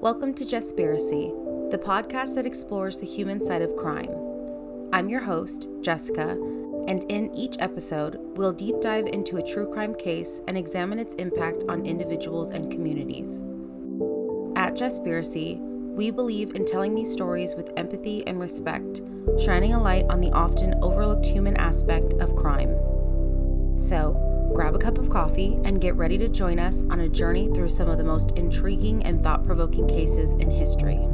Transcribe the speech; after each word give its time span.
Welcome 0.00 0.32
to 0.34 0.44
Jespiracy, 0.44 1.70
the 1.72 1.76
podcast 1.76 2.36
that 2.36 2.46
explores 2.46 3.00
the 3.00 3.06
human 3.06 3.44
side 3.44 3.62
of 3.62 3.74
crime. 3.74 4.08
I'm 4.92 5.08
your 5.08 5.22
host, 5.22 5.68
Jessica, 5.80 6.38
and 6.86 7.04
in 7.08 7.34
each 7.34 7.56
episode, 7.58 8.16
we'll 8.36 8.52
deep 8.52 8.80
dive 8.80 9.08
into 9.08 9.38
a 9.38 9.42
true 9.42 9.66
crime 9.66 9.96
case 9.96 10.40
and 10.46 10.56
examine 10.56 11.00
its 11.00 11.16
impact 11.16 11.64
on 11.68 11.84
individuals 11.84 12.52
and 12.52 12.70
communities. 12.70 13.42
At 14.54 14.76
Jespiracy, 14.76 15.58
we 15.58 16.12
believe 16.12 16.54
in 16.54 16.64
telling 16.64 16.94
these 16.94 17.10
stories 17.10 17.56
with 17.56 17.72
empathy 17.76 18.24
and 18.28 18.38
respect, 18.38 19.02
shining 19.40 19.72
a 19.72 19.82
light 19.82 20.04
on 20.08 20.20
the 20.20 20.30
often 20.30 20.74
overlooked 20.80 21.26
human 21.26 21.56
aspect 21.56 22.14
of 22.20 22.36
crime. 22.36 22.70
So, 23.76 24.37
grab 24.54 24.74
a 24.74 24.78
cup 24.78 24.98
of 24.98 25.10
coffee 25.10 25.58
and 25.64 25.80
get 25.80 25.94
ready 25.96 26.18
to 26.18 26.28
join 26.28 26.58
us 26.58 26.82
on 26.90 27.00
a 27.00 27.08
journey 27.08 27.48
through 27.54 27.68
some 27.68 27.88
of 27.88 27.98
the 27.98 28.04
most 28.04 28.32
intriguing 28.32 29.04
and 29.04 29.22
thought 29.22 29.44
provoking 29.44 29.86
cases 29.86 30.34
in 30.34 30.50
history. 30.50 31.08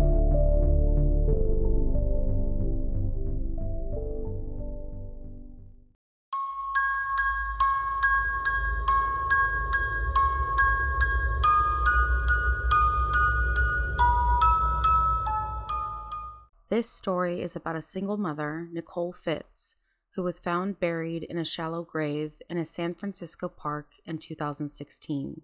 This 16.71 16.91
story 16.91 17.41
is 17.41 17.55
about 17.55 17.77
a 17.77 17.83
single 17.83 18.17
mother, 18.17 18.69
Nicole 18.73 19.13
Fitts, 19.13 19.77
who 20.15 20.23
was 20.23 20.39
found 20.39 20.79
buried 20.79 21.25
in 21.25 21.39
a 21.39 21.45
shallow 21.45 21.83
grave 21.83 22.41
in 22.49 22.57
a 22.57 22.65
San 22.65 22.95
Francisco 22.95 23.49
park 23.49 23.89
in 24.07 24.19
2016, 24.19 25.43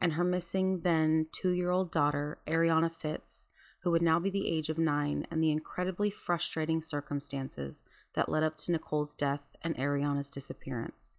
and 0.00 0.12
her 0.12 0.24
missing 0.24 0.80
then 0.80 1.26
two 1.32 1.50
year 1.50 1.70
old 1.70 1.90
daughter, 1.90 2.38
Arianna 2.46 2.92
Fitts, 2.92 3.48
who 3.80 3.90
would 3.90 4.02
now 4.02 4.18
be 4.18 4.30
the 4.30 4.48
age 4.48 4.68
of 4.68 4.78
nine, 4.78 5.26
and 5.30 5.42
the 5.42 5.50
incredibly 5.50 6.10
frustrating 6.10 6.82
circumstances 6.82 7.82
that 8.14 8.28
led 8.28 8.42
up 8.42 8.56
to 8.56 8.72
Nicole's 8.72 9.14
death 9.14 9.42
and 9.62 9.76
Arianna's 9.76 10.30
disappearance. 10.30 11.18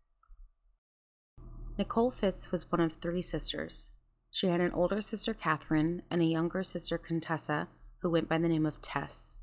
Nicole 1.77 2.11
Fitts 2.11 2.51
was 2.51 2.71
one 2.71 2.81
of 2.81 2.93
three 2.93 3.21
sisters. 3.21 3.89
She 4.31 4.47
had 4.47 4.61
an 4.61 4.71
older 4.71 4.99
sister, 5.01 5.33
Catherine, 5.33 6.01
and 6.09 6.21
a 6.21 6.25
younger 6.25 6.63
sister, 6.63 6.97
Contessa, 6.97 7.67
who 7.99 8.09
went 8.09 8.27
by 8.27 8.37
the 8.37 8.49
name 8.49 8.65
of 8.65 8.81
Tess. 8.81 9.39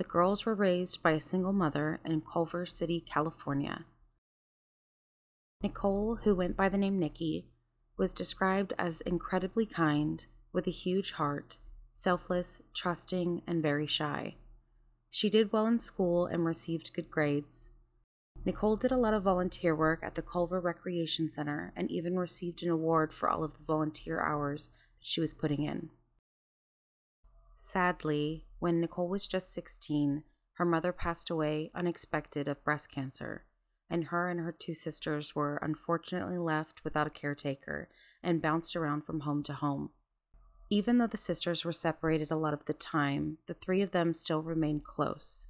The 0.00 0.04
girls 0.04 0.46
were 0.46 0.54
raised 0.54 1.02
by 1.02 1.10
a 1.10 1.20
single 1.20 1.52
mother 1.52 2.00
in 2.06 2.22
Culver 2.22 2.64
City, 2.64 3.04
California. 3.06 3.84
Nicole, 5.62 6.20
who 6.24 6.34
went 6.34 6.56
by 6.56 6.70
the 6.70 6.78
name 6.78 6.98
Nikki, 6.98 7.50
was 7.98 8.14
described 8.14 8.72
as 8.78 9.02
incredibly 9.02 9.66
kind, 9.66 10.26
with 10.54 10.66
a 10.66 10.70
huge 10.70 11.12
heart, 11.12 11.58
selfless, 11.92 12.62
trusting, 12.74 13.42
and 13.46 13.60
very 13.60 13.86
shy. 13.86 14.36
She 15.10 15.28
did 15.28 15.52
well 15.52 15.66
in 15.66 15.78
school 15.78 16.24
and 16.24 16.46
received 16.46 16.94
good 16.94 17.10
grades. 17.10 17.72
Nicole 18.46 18.76
did 18.76 18.92
a 18.92 18.96
lot 18.96 19.12
of 19.12 19.24
volunteer 19.24 19.76
work 19.76 20.00
at 20.02 20.14
the 20.14 20.22
Culver 20.22 20.60
Recreation 20.60 21.28
Center 21.28 21.74
and 21.76 21.90
even 21.90 22.18
received 22.18 22.62
an 22.62 22.70
award 22.70 23.12
for 23.12 23.28
all 23.28 23.44
of 23.44 23.52
the 23.52 23.64
volunteer 23.64 24.18
hours 24.18 24.68
that 24.98 25.06
she 25.06 25.20
was 25.20 25.34
putting 25.34 25.62
in. 25.62 25.90
Sadly, 27.60 28.46
when 28.58 28.80
Nicole 28.80 29.08
was 29.08 29.28
just 29.28 29.52
16, 29.52 30.24
her 30.54 30.64
mother 30.64 30.92
passed 30.92 31.30
away 31.30 31.70
unexpected 31.74 32.48
of 32.48 32.64
breast 32.64 32.90
cancer, 32.90 33.44
and 33.88 34.04
her 34.04 34.28
and 34.28 34.40
her 34.40 34.50
two 34.50 34.74
sisters 34.74 35.36
were 35.36 35.58
unfortunately 35.62 36.38
left 36.38 36.82
without 36.82 37.06
a 37.06 37.10
caretaker 37.10 37.88
and 38.22 38.42
bounced 38.42 38.74
around 38.74 39.02
from 39.02 39.20
home 39.20 39.42
to 39.44 39.52
home. 39.52 39.90
Even 40.70 40.98
though 40.98 41.06
the 41.06 41.16
sisters 41.16 41.64
were 41.64 41.72
separated 41.72 42.30
a 42.30 42.36
lot 42.36 42.54
of 42.54 42.64
the 42.64 42.72
time, 42.72 43.38
the 43.46 43.54
three 43.54 43.82
of 43.82 43.90
them 43.90 44.14
still 44.14 44.42
remained 44.42 44.84
close. 44.84 45.48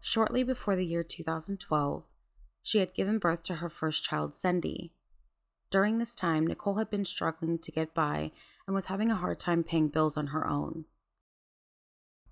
Shortly 0.00 0.42
before 0.42 0.74
the 0.74 0.86
year 0.86 1.04
2012, 1.04 2.04
she 2.62 2.78
had 2.78 2.94
given 2.94 3.18
birth 3.18 3.44
to 3.44 3.56
her 3.56 3.68
first 3.68 4.02
child, 4.02 4.34
Cindy. 4.34 4.92
During 5.70 5.98
this 5.98 6.14
time, 6.14 6.46
Nicole 6.46 6.78
had 6.78 6.90
been 6.90 7.04
struggling 7.04 7.58
to 7.58 7.72
get 7.72 7.94
by 7.94 8.32
and 8.66 8.74
was 8.74 8.86
having 8.86 9.10
a 9.10 9.16
hard 9.16 9.38
time 9.38 9.62
paying 9.62 9.88
bills 9.88 10.16
on 10.16 10.28
her 10.28 10.46
own. 10.46 10.84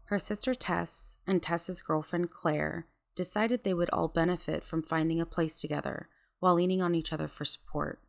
Her 0.05 0.19
sister 0.19 0.55
Tess 0.55 1.19
and 1.27 1.43
Tess's 1.43 1.83
girlfriend 1.83 2.31
Claire 2.31 2.87
decided 3.15 3.63
they 3.63 3.75
would 3.75 3.91
all 3.91 4.09
benefit 4.09 4.65
from 4.65 4.83
finding 4.83 5.21
a 5.21 5.27
place 5.27 5.61
together 5.61 6.09
while 6.41 6.55
leaning 6.55 6.83
on 6.83 6.95
each 6.95 7.13
other 7.13 7.29
for 7.29 7.45
support. 7.45 8.01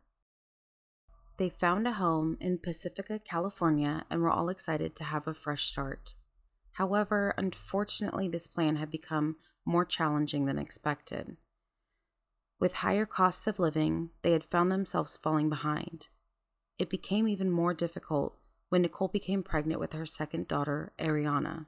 They 1.36 1.48
found 1.48 1.86
a 1.86 1.92
home 1.92 2.36
in 2.40 2.58
Pacifica, 2.58 3.18
California, 3.18 4.04
and 4.10 4.20
were 4.20 4.30
all 4.30 4.48
excited 4.48 4.94
to 4.96 5.04
have 5.04 5.26
a 5.26 5.34
fresh 5.34 5.66
start. 5.66 6.14
However, 6.72 7.34
unfortunately, 7.36 8.28
this 8.28 8.48
plan 8.48 8.76
had 8.76 8.90
become 8.90 9.36
more 9.64 9.84
challenging 9.84 10.46
than 10.46 10.58
expected. 10.58 11.36
With 12.58 12.74
higher 12.74 13.06
costs 13.06 13.46
of 13.46 13.58
living, 13.58 14.10
they 14.22 14.32
had 14.32 14.44
found 14.44 14.70
themselves 14.70 15.16
falling 15.16 15.48
behind. 15.48 16.08
It 16.78 16.90
became 16.90 17.28
even 17.28 17.50
more 17.50 17.74
difficult 17.74 18.36
when 18.68 18.82
Nicole 18.82 19.08
became 19.08 19.42
pregnant 19.42 19.80
with 19.80 19.92
her 19.92 20.06
second 20.06 20.48
daughter, 20.48 20.92
Arianna. 20.98 21.66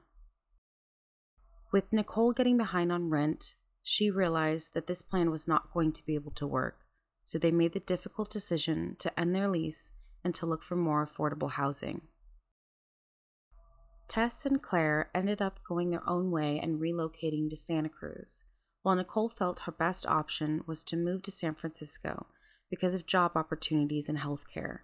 With 1.71 1.93
Nicole 1.93 2.33
getting 2.33 2.57
behind 2.57 2.91
on 2.91 3.09
rent, 3.09 3.55
she 3.83 4.09
realized 4.09 4.73
that 4.73 4.87
this 4.87 5.03
plan 5.03 5.29
was 5.29 5.47
not 5.47 5.71
going 5.71 5.91
to 5.93 6.05
be 6.05 6.15
able 6.15 6.31
to 6.31 6.47
work, 6.47 6.79
so 7.23 7.37
they 7.37 7.51
made 7.51 7.73
the 7.73 7.79
difficult 7.79 8.31
decision 8.31 8.95
to 8.99 9.19
end 9.19 9.35
their 9.35 9.47
lease 9.47 9.91
and 10.23 10.33
to 10.35 10.45
look 10.45 10.63
for 10.63 10.75
more 10.75 11.05
affordable 11.05 11.51
housing. 11.51 12.01
Tess 14.07 14.45
and 14.45 14.61
Claire 14.61 15.09
ended 15.13 15.41
up 15.41 15.59
going 15.67 15.89
their 15.89 16.07
own 16.09 16.31
way 16.31 16.59
and 16.59 16.79
relocating 16.79 17.49
to 17.49 17.55
Santa 17.55 17.89
Cruz, 17.89 18.43
while 18.81 18.95
Nicole 18.95 19.29
felt 19.29 19.61
her 19.61 19.71
best 19.71 20.05
option 20.07 20.63
was 20.65 20.83
to 20.85 20.97
move 20.97 21.21
to 21.23 21.31
San 21.31 21.55
Francisco 21.55 22.27
because 22.69 22.95
of 22.95 23.05
job 23.05 23.33
opportunities 23.35 24.09
in 24.09 24.17
healthcare. 24.17 24.79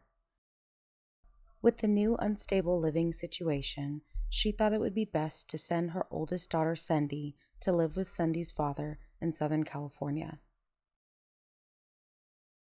With 1.62 1.78
the 1.78 1.88
new 1.88 2.16
unstable 2.16 2.80
living 2.80 3.14
situation, 3.14 4.02
she 4.30 4.52
thought 4.52 4.74
it 4.74 4.80
would 4.80 4.96
be 4.96 5.06
best 5.06 5.50
to 5.50 5.58
send 5.58 5.92
her 5.92 6.08
oldest 6.10 6.50
daughter, 6.50 6.76
Cindy, 6.76 7.36
to 7.60 7.72
live 7.72 7.96
with 7.96 8.10
Cindy's 8.10 8.52
father 8.52 8.98
in 9.22 9.32
Southern 9.32 9.64
California. 9.64 10.40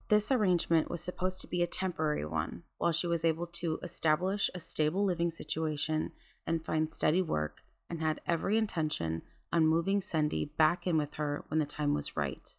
This 0.08 0.32
arrangement 0.32 0.90
was 0.90 1.02
supposed 1.02 1.42
to 1.42 1.48
be 1.48 1.62
a 1.64 1.68
temporary 1.68 2.26
one 2.26 2.64
while 2.78 2.92
she 2.92 3.08
was 3.08 3.26
able 3.26 3.48
to 3.48 3.80
establish 3.82 4.50
a 4.54 4.60
stable 4.60 5.04
living 5.04 5.32
situation 5.32 6.12
and 6.46 6.64
find 6.64 6.90
steady 6.90 7.24
work, 7.24 7.64
and 7.90 8.02
had 8.02 8.22
every 8.28 8.58
intention 8.58 9.24
on 9.52 9.68
moving 9.68 10.00
Cindy 10.00 10.46
back 10.46 10.86
in 10.86 10.98
with 10.98 11.16
her 11.16 11.44
when 11.48 11.60
the 11.60 11.66
time 11.66 11.94
was 11.94 12.16
right. 12.16 12.56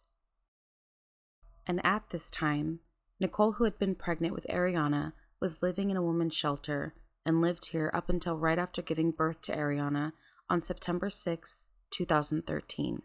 And 1.65 1.83
at 1.85 2.09
this 2.09 2.29
time, 2.29 2.79
Nicole, 3.19 3.53
who 3.53 3.63
had 3.63 3.79
been 3.79 3.95
pregnant 3.95 4.33
with 4.33 4.45
Arianna, 4.49 5.13
was 5.41 5.61
living 5.61 5.89
in 5.89 5.97
a 5.97 6.03
woman's 6.03 6.35
shelter 6.35 6.93
and 7.25 7.41
lived 7.41 7.67
here 7.67 7.91
up 7.93 8.09
until 8.09 8.37
right 8.37 8.57
after 8.57 8.81
giving 8.81 9.11
birth 9.11 9.41
to 9.41 9.55
Arianna 9.55 10.13
on 10.49 10.61
September 10.61 11.09
6, 11.09 11.57
2013. 11.91 13.01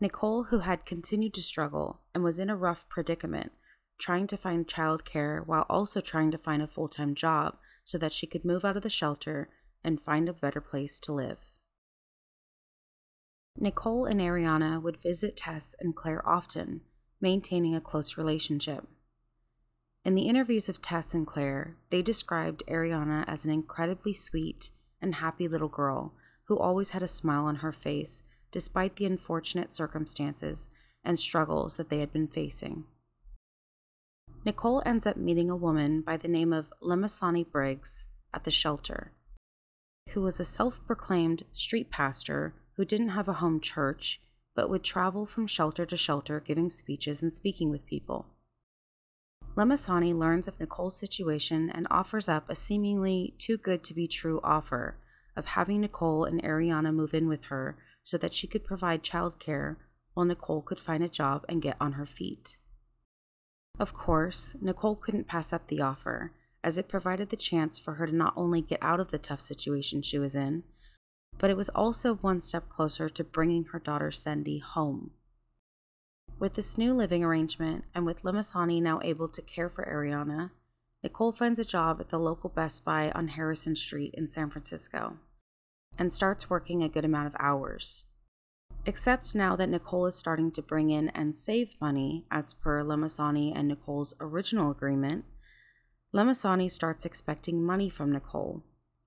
Nicole, 0.00 0.44
who 0.44 0.58
had 0.58 0.84
continued 0.84 1.34
to 1.34 1.40
struggle 1.40 2.00
and 2.14 2.24
was 2.24 2.38
in 2.38 2.50
a 2.50 2.56
rough 2.56 2.88
predicament, 2.88 3.52
trying 3.98 4.26
to 4.26 4.36
find 4.36 4.66
childcare 4.66 5.46
while 5.46 5.66
also 5.70 6.00
trying 6.00 6.30
to 6.30 6.38
find 6.38 6.62
a 6.62 6.66
full 6.66 6.88
time 6.88 7.14
job 7.14 7.56
so 7.84 7.96
that 7.98 8.12
she 8.12 8.26
could 8.26 8.44
move 8.44 8.64
out 8.64 8.76
of 8.76 8.82
the 8.82 8.90
shelter 8.90 9.48
and 9.82 10.02
find 10.02 10.28
a 10.28 10.32
better 10.32 10.60
place 10.60 10.98
to 11.00 11.12
live. 11.12 11.54
Nicole 13.56 14.04
and 14.04 14.20
Arianna 14.20 14.82
would 14.82 15.00
visit 15.00 15.36
Tess 15.36 15.76
and 15.78 15.94
Claire 15.94 16.26
often, 16.28 16.80
maintaining 17.20 17.74
a 17.74 17.80
close 17.80 18.18
relationship. 18.18 18.88
In 20.04 20.14
the 20.14 20.28
interviews 20.28 20.68
of 20.68 20.82
Tess 20.82 21.14
and 21.14 21.26
Claire, 21.26 21.76
they 21.88 22.02
described 22.02 22.62
Arianna 22.68 23.24
as 23.26 23.46
an 23.46 23.50
incredibly 23.50 24.12
sweet 24.12 24.68
and 25.00 25.14
happy 25.14 25.48
little 25.48 25.68
girl 25.68 26.12
who 26.44 26.58
always 26.58 26.90
had 26.90 27.02
a 27.02 27.08
smile 27.08 27.46
on 27.46 27.56
her 27.56 27.72
face 27.72 28.22
despite 28.52 28.96
the 28.96 29.06
unfortunate 29.06 29.72
circumstances 29.72 30.68
and 31.02 31.18
struggles 31.18 31.76
that 31.76 31.88
they 31.88 32.00
had 32.00 32.12
been 32.12 32.28
facing. 32.28 32.84
Nicole 34.44 34.82
ends 34.84 35.06
up 35.06 35.16
meeting 35.16 35.48
a 35.48 35.56
woman 35.56 36.02
by 36.02 36.18
the 36.18 36.28
name 36.28 36.52
of 36.52 36.72
Lemasani 36.82 37.50
Briggs 37.50 38.08
at 38.34 38.44
the 38.44 38.50
shelter, 38.50 39.12
who 40.10 40.20
was 40.20 40.38
a 40.38 40.44
self 40.44 40.84
proclaimed 40.86 41.44
street 41.50 41.90
pastor 41.90 42.54
who 42.76 42.84
didn't 42.84 43.08
have 43.10 43.26
a 43.26 43.34
home 43.34 43.58
church 43.58 44.20
but 44.54 44.68
would 44.68 44.84
travel 44.84 45.24
from 45.24 45.46
shelter 45.46 45.86
to 45.86 45.96
shelter 45.96 46.40
giving 46.40 46.68
speeches 46.68 47.22
and 47.22 47.32
speaking 47.32 47.70
with 47.70 47.86
people. 47.86 48.26
Lemasani 49.56 50.16
learns 50.16 50.48
of 50.48 50.58
Nicole's 50.58 50.96
situation 50.96 51.70
and 51.70 51.86
offers 51.90 52.28
up 52.28 52.50
a 52.50 52.54
seemingly 52.54 53.34
too 53.38 53.56
good 53.56 53.84
to 53.84 53.94
be 53.94 54.08
true 54.08 54.40
offer 54.42 54.96
of 55.36 55.46
having 55.46 55.80
Nicole 55.80 56.24
and 56.24 56.42
Arianna 56.42 56.92
move 56.92 57.14
in 57.14 57.28
with 57.28 57.44
her 57.44 57.76
so 58.02 58.18
that 58.18 58.34
she 58.34 58.46
could 58.46 58.64
provide 58.64 59.04
childcare 59.04 59.76
while 60.12 60.26
Nicole 60.26 60.62
could 60.62 60.80
find 60.80 61.02
a 61.02 61.08
job 61.08 61.44
and 61.48 61.62
get 61.62 61.76
on 61.80 61.92
her 61.92 62.06
feet. 62.06 62.56
Of 63.78 63.92
course, 63.92 64.54
Nicole 64.60 64.96
couldn't 64.96 65.26
pass 65.26 65.52
up 65.52 65.66
the 65.66 65.80
offer, 65.80 66.32
as 66.62 66.78
it 66.78 66.88
provided 66.88 67.28
the 67.28 67.36
chance 67.36 67.78
for 67.78 67.94
her 67.94 68.06
to 68.06 68.14
not 68.14 68.32
only 68.36 68.60
get 68.60 68.78
out 68.80 69.00
of 69.00 69.10
the 69.10 69.18
tough 69.18 69.40
situation 69.40 70.02
she 70.02 70.18
was 70.18 70.34
in, 70.34 70.62
but 71.38 71.50
it 71.50 71.56
was 71.56 71.68
also 71.70 72.14
one 72.14 72.40
step 72.40 72.68
closer 72.68 73.08
to 73.08 73.24
bringing 73.24 73.64
her 73.64 73.78
daughter 73.78 74.10
Cindy 74.10 74.58
home. 74.58 75.10
With 76.38 76.54
this 76.54 76.76
new 76.76 76.94
living 76.94 77.22
arrangement, 77.22 77.84
and 77.94 78.04
with 78.04 78.22
Lemasani 78.22 78.82
now 78.82 79.00
able 79.02 79.28
to 79.28 79.40
care 79.40 79.68
for 79.68 79.84
Arianna, 79.84 80.50
Nicole 81.02 81.32
finds 81.32 81.60
a 81.60 81.64
job 81.64 82.00
at 82.00 82.08
the 82.08 82.18
local 82.18 82.50
Best 82.50 82.84
Buy 82.84 83.10
on 83.14 83.28
Harrison 83.28 83.76
Street 83.76 84.14
in 84.14 84.26
San 84.26 84.50
Francisco 84.50 85.18
and 85.96 86.12
starts 86.12 86.50
working 86.50 86.82
a 86.82 86.88
good 86.88 87.04
amount 87.04 87.28
of 87.28 87.36
hours. 87.38 88.04
Except 88.84 89.34
now 89.34 89.54
that 89.56 89.68
Nicole 89.68 90.06
is 90.06 90.16
starting 90.16 90.50
to 90.52 90.62
bring 90.62 90.90
in 90.90 91.08
and 91.10 91.36
save 91.36 91.80
money, 91.80 92.26
as 92.30 92.52
per 92.52 92.82
Lemasani 92.82 93.52
and 93.54 93.68
Nicole's 93.68 94.14
original 94.20 94.70
agreement, 94.70 95.24
Lemasani 96.12 96.70
starts 96.70 97.06
expecting 97.06 97.64
money 97.64 97.88
from 97.88 98.12
Nicole, 98.12 98.62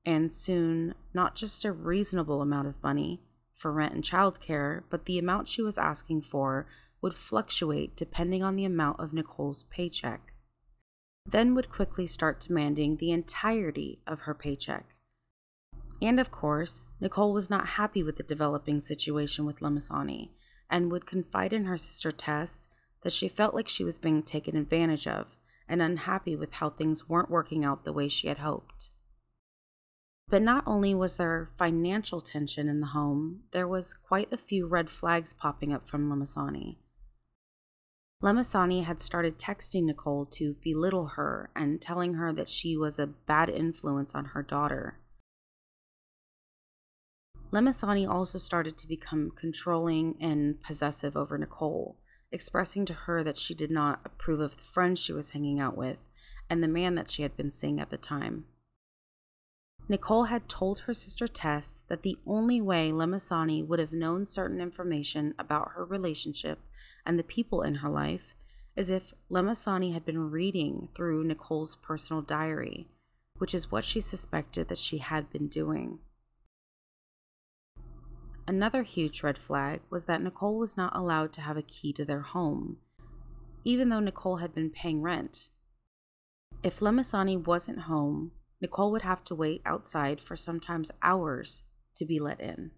and 0.06 0.32
soon, 0.32 0.96
not 1.14 1.36
just 1.36 1.66
a 1.66 1.72
reasonable 1.72 2.42
amount 2.42 2.68
of 2.68 2.82
money 2.82 3.22
for 3.54 3.72
rent 3.72 3.94
and 3.94 4.04
childcare, 4.04 4.84
but 4.90 5.06
the 5.06 5.20
amount 5.20 5.48
she 5.48 5.62
was 5.62 5.78
asking 5.78 6.22
for 6.22 6.68
would 7.02 7.14
fluctuate 7.14 7.96
depending 7.96 8.44
on 8.44 8.56
the 8.56 8.66
amount 8.66 9.00
of 9.00 9.14
Nicole's 9.14 9.64
paycheck. 9.64 10.34
Then 11.26 11.56
would 11.56 11.70
quickly 11.70 12.08
start 12.08 12.40
demanding 12.40 12.98
the 12.98 13.12
entirety 13.12 14.00
of 14.08 14.22
her 14.22 14.34
paycheck. 14.34 14.96
And 16.02 16.20
of 16.20 16.32
course, 16.32 16.88
Nicole 17.00 17.34
was 17.34 17.50
not 17.50 17.70
happy 17.70 18.04
with 18.04 18.18
the 18.18 18.24
developing 18.24 18.80
situation 18.80 19.46
with 19.46 19.60
Lemasani 19.60 20.30
and 20.70 20.92
would 20.92 21.06
confide 21.06 21.54
in 21.54 21.66
her 21.66 21.78
sister 21.78 22.12
Tess 22.12 22.70
that 23.02 23.14
she 23.14 23.28
felt 23.28 23.54
like 23.54 23.68
she 23.68 23.84
was 23.84 24.00
being 24.00 24.22
taken 24.22 24.56
advantage 24.56 25.08
of 25.08 25.38
and 25.68 25.82
unhappy 25.82 26.36
with 26.36 26.54
how 26.56 26.70
things 26.70 27.10
weren't 27.10 27.32
working 27.32 27.66
out 27.66 27.84
the 27.84 27.94
way 27.94 28.08
she 28.08 28.28
had 28.28 28.40
hoped. 28.40 28.90
But 30.30 30.42
not 30.42 30.64
only 30.68 30.94
was 30.94 31.16
there 31.16 31.50
financial 31.56 32.22
tension 32.22 32.68
in 32.68 32.82
the 32.82 32.88
home, 32.88 33.44
there 33.52 33.68
was 33.68 33.94
quite 33.94 34.32
a 34.32 34.38
few 34.38 34.68
red 34.68 34.90
flags 34.90 35.34
popping 35.34 35.74
up 35.74 35.90
from 35.90 36.10
Lemasani. 36.10 36.78
Lemasani 38.22 38.84
had 38.84 39.00
started 39.00 39.38
texting 39.38 39.84
Nicole 39.84 40.26
to 40.26 40.56
belittle 40.64 41.08
her 41.10 41.52
and 41.56 41.80
telling 41.80 42.16
her 42.16 42.34
that 42.34 42.50
she 42.50 42.76
was 42.76 42.98
a 42.98 43.06
bad 43.06 43.48
influence 43.50 44.16
on 44.16 44.26
her 44.26 44.42
daughter. 44.42 44.98
Lemasani 47.52 48.10
also 48.10 48.38
started 48.38 48.76
to 48.78 48.88
become 48.88 49.32
controlling 49.32 50.16
and 50.20 50.62
possessive 50.62 51.16
over 51.16 51.38
Nicole, 51.38 51.96
expressing 52.32 52.86
to 52.86 52.94
her 52.94 53.24
that 53.24 53.38
she 53.38 53.54
did 53.54 53.72
not 53.72 54.02
approve 54.04 54.40
of 54.40 54.58
the 54.58 54.64
friends 54.64 55.00
she 55.00 55.14
was 55.14 55.32
hanging 55.32 55.60
out 55.60 55.78
with 55.78 55.98
and 56.50 56.64
the 56.64 56.68
man 56.68 56.96
that 56.96 57.12
she 57.12 57.22
had 57.22 57.38
been 57.38 57.52
seeing 57.52 57.80
at 57.80 57.90
the 57.90 57.98
time. 57.98 58.46
Nicole 59.88 60.26
had 60.26 60.50
told 60.50 60.80
her 60.80 60.94
sister 60.94 61.28
Tess 61.28 61.84
that 61.88 62.02
the 62.02 62.18
only 62.26 62.60
way 62.60 62.92
Lemasani 62.92 63.66
would 63.66 63.80
have 63.80 63.94
known 63.94 64.26
certain 64.26 64.60
information 64.60 65.34
about 65.40 65.72
her 65.76 65.86
relationship 65.86 66.60
and 67.08 67.18
the 67.18 67.24
people 67.24 67.64
in 67.64 67.76
her 67.76 67.90
life 67.90 68.36
as 68.78 68.92
if 68.92 69.14
Lemasani 69.32 69.94
had 69.94 70.06
been 70.06 70.30
reading 70.30 70.90
through 70.94 71.24
Nicole's 71.24 71.76
personal 71.78 72.22
diary, 72.22 72.88
which 73.40 73.56
is 73.56 73.72
what 73.72 73.84
she 73.84 74.00
suspected 74.00 74.68
that 74.68 74.78
she 74.78 75.00
had 75.00 75.32
been 75.32 75.48
doing. 75.48 75.98
Another 78.48 78.84
huge 78.84 79.24
red 79.24 79.38
flag 79.38 79.82
was 79.90 80.06
that 80.06 80.22
Nicole 80.22 80.60
was 80.60 80.78
not 80.78 80.96
allowed 80.96 81.34
to 81.34 81.42
have 81.42 81.58
a 81.58 81.64
key 81.64 81.92
to 81.94 82.06
their 82.06 82.22
home, 82.22 82.78
even 83.66 83.90
though 83.90 84.00
Nicole 84.00 84.38
had 84.38 84.54
been 84.54 84.70
paying 84.70 85.02
rent. 85.02 85.50
If 86.62 86.80
Lemasani 86.80 87.46
wasn't 87.46 87.82
home, 87.82 88.32
Nicole 88.62 88.92
would 88.92 89.02
have 89.02 89.24
to 89.26 89.36
wait 89.36 89.62
outside 89.66 90.22
for 90.22 90.36
sometimes 90.36 90.92
hours 91.02 91.64
to 91.96 92.06
be 92.06 92.20
let 92.20 92.40
in. 92.40 92.72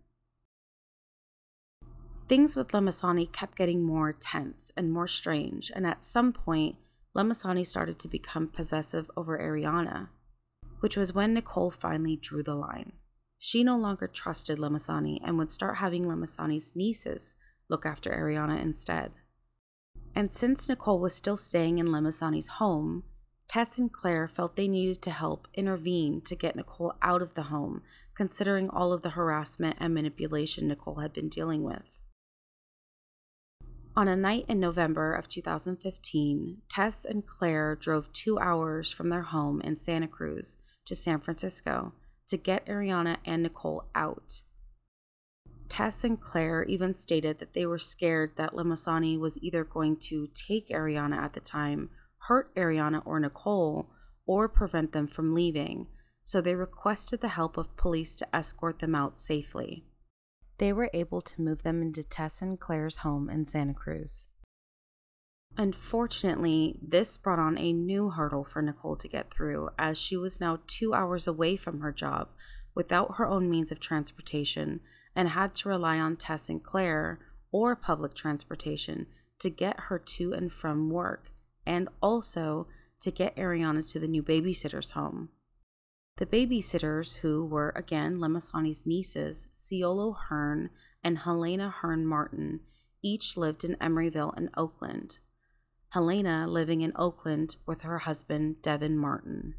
Things 2.30 2.56
with 2.56 2.74
Lemasani 2.74 3.32
kept 3.32 3.58
getting 3.58 3.82
more 3.82 4.14
tense 4.14 4.72
and 4.78 4.92
more 4.92 5.08
strange, 5.08 5.72
and 5.76 5.88
at 5.88 6.04
some 6.04 6.32
point, 6.32 6.76
Lemasani 7.16 7.66
started 7.66 7.98
to 7.98 8.08
become 8.08 8.48
possessive 8.48 9.10
over 9.18 9.40
Arianna, 9.40 10.10
which 10.80 10.96
was 10.96 11.12
when 11.12 11.34
Nicole 11.34 11.72
finally 11.72 12.16
drew 12.16 12.44
the 12.44 12.54
line. 12.54 12.92
She 13.40 13.64
no 13.64 13.76
longer 13.76 14.08
trusted 14.08 14.60
Lemasani 14.60 15.20
and 15.24 15.40
would 15.40 15.50
start 15.50 15.78
having 15.78 16.06
Lemasani's 16.06 16.74
nieces 16.76 17.34
look 17.68 17.84
after 17.84 18.12
Arianna 18.12 18.62
instead. 18.62 19.12
And 20.14 20.32
since 20.32 20.70
Nicole 20.70 21.00
was 21.00 21.16
still 21.16 21.38
staying 21.38 21.80
in 21.80 21.88
Lemasani's 21.88 22.48
home, 22.48 23.06
Tess 23.48 23.80
and 23.80 23.92
Claire 23.92 24.28
felt 24.28 24.56
they 24.56 24.68
needed 24.68 25.02
to 25.02 25.10
help 25.10 25.48
intervene 25.56 26.22
to 26.22 26.36
get 26.36 26.56
Nicole 26.56 26.94
out 27.02 27.24
of 27.24 27.34
the 27.34 27.44
home, 27.44 27.82
considering 28.14 28.70
all 28.70 28.94
of 28.94 29.02
the 29.02 29.12
harassment 29.12 29.78
and 29.80 29.96
manipulation 29.96 30.68
Nicole 30.68 31.00
had 31.00 31.12
been 31.12 31.30
dealing 31.30 31.64
with. 31.64 31.99
On 33.96 34.08
a 34.08 34.16
night 34.16 34.46
in 34.48 34.60
November 34.60 35.14
of 35.14 35.28
2015, 35.28 36.62
Tess 36.70 37.06
and 37.06 37.26
Claire 37.26 37.76
drove 37.76 38.14
two 38.14 38.40
hours 38.40 38.92
from 38.92 39.10
their 39.10 39.24
home 39.24 39.62
in 39.62 39.76
Santa 39.76 40.08
Cruz 40.08 40.58
to 40.86 40.96
San 40.96 41.20
Francisco 41.20 41.94
to 42.28 42.38
get 42.38 42.66
Arianna 42.68 43.18
and 43.26 43.44
Nicole 43.44 43.86
out. 43.96 44.44
Tess 45.68 46.04
and 46.04 46.20
Claire 46.20 46.64
even 46.64 46.94
stated 46.94 47.40
that 47.40 47.54
they 47.54 47.66
were 47.66 47.78
scared 47.78 48.32
that 48.38 48.54
Lemasani 48.54 49.20
was 49.20 49.38
either 49.42 49.64
going 49.64 49.98
to 49.98 50.28
take 50.34 50.70
Arianna 50.70 51.18
at 51.18 51.34
the 51.34 51.40
time, 51.40 51.90
hurt 52.28 52.56
Arianna 52.56 53.02
or 53.06 53.20
Nicole, 53.20 53.90
or 54.26 54.48
prevent 54.48 54.92
them 54.92 55.08
from 55.08 55.34
leaving, 55.34 55.88
so 56.24 56.42
they 56.42 56.56
requested 56.56 57.22
the 57.22 57.30
help 57.30 57.58
of 57.58 57.76
police 57.76 58.16
to 58.18 58.36
escort 58.36 58.80
them 58.80 58.96
out 58.96 59.18
safely. 59.18 59.86
They 60.60 60.74
were 60.74 60.90
able 60.94 61.22
to 61.22 61.42
move 61.42 61.64
them 61.64 61.82
into 61.82 62.04
Tess 62.04 62.42
and 62.42 62.60
Claire's 62.60 62.98
home 62.98 63.30
in 63.30 63.46
Santa 63.46 63.74
Cruz. 63.74 64.28
Unfortunately, 65.58 66.78
this 66.82 67.18
brought 67.18 67.40
on 67.40 67.58
a 67.58 67.74
new 67.74 68.10
hurdle 68.12 68.44
for 68.44 68.62
Nicole 68.62 68.98
to 68.98 69.08
get 69.08 69.34
through, 69.34 69.70
as 69.80 69.98
she 69.98 70.16
was 70.16 70.40
now 70.40 70.60
two 70.68 70.94
hours 70.94 71.28
away 71.28 71.56
from 71.56 71.80
her 71.80 71.92
job 71.92 72.30
without 72.76 73.16
her 73.16 73.26
own 73.26 73.50
means 73.50 73.72
of 73.72 73.80
transportation 73.80 74.82
and 75.16 75.30
had 75.30 75.56
to 75.56 75.70
rely 75.70 75.98
on 75.98 76.18
Tess 76.18 76.50
and 76.50 76.64
Claire 76.64 77.20
or 77.52 77.76
public 77.76 78.14
transportation 78.14 79.08
to 79.40 79.50
get 79.50 79.80
her 79.88 79.98
to 79.98 80.34
and 80.34 80.52
from 80.52 80.90
work 80.90 81.32
and 81.66 81.90
also 82.02 82.68
to 83.02 83.12
get 83.12 83.36
Arianna 83.36 83.90
to 83.92 84.00
the 84.00 84.08
new 84.08 84.22
babysitter's 84.22 84.92
home. 84.92 85.30
The 86.20 86.26
babysitters, 86.26 87.20
who 87.20 87.46
were 87.46 87.72
again 87.78 88.20
Lemasani's 88.20 88.86
nieces, 88.86 89.48
Ciolo 89.54 90.18
Hearn 90.28 90.70
and 91.02 91.20
Helena 91.20 91.70
Hearn 91.70 92.06
Martin, 92.06 92.60
each 93.02 93.38
lived 93.38 93.64
in 93.64 93.78
Emeryville 93.78 94.36
and 94.36 94.50
Oakland. 94.58 95.20
Helena 95.92 96.46
living 96.46 96.82
in 96.82 96.92
Oakland 96.98 97.56
with 97.66 97.84
her 97.84 98.00
husband, 98.00 98.62
Devin 98.62 98.98
Martin. 98.98 99.56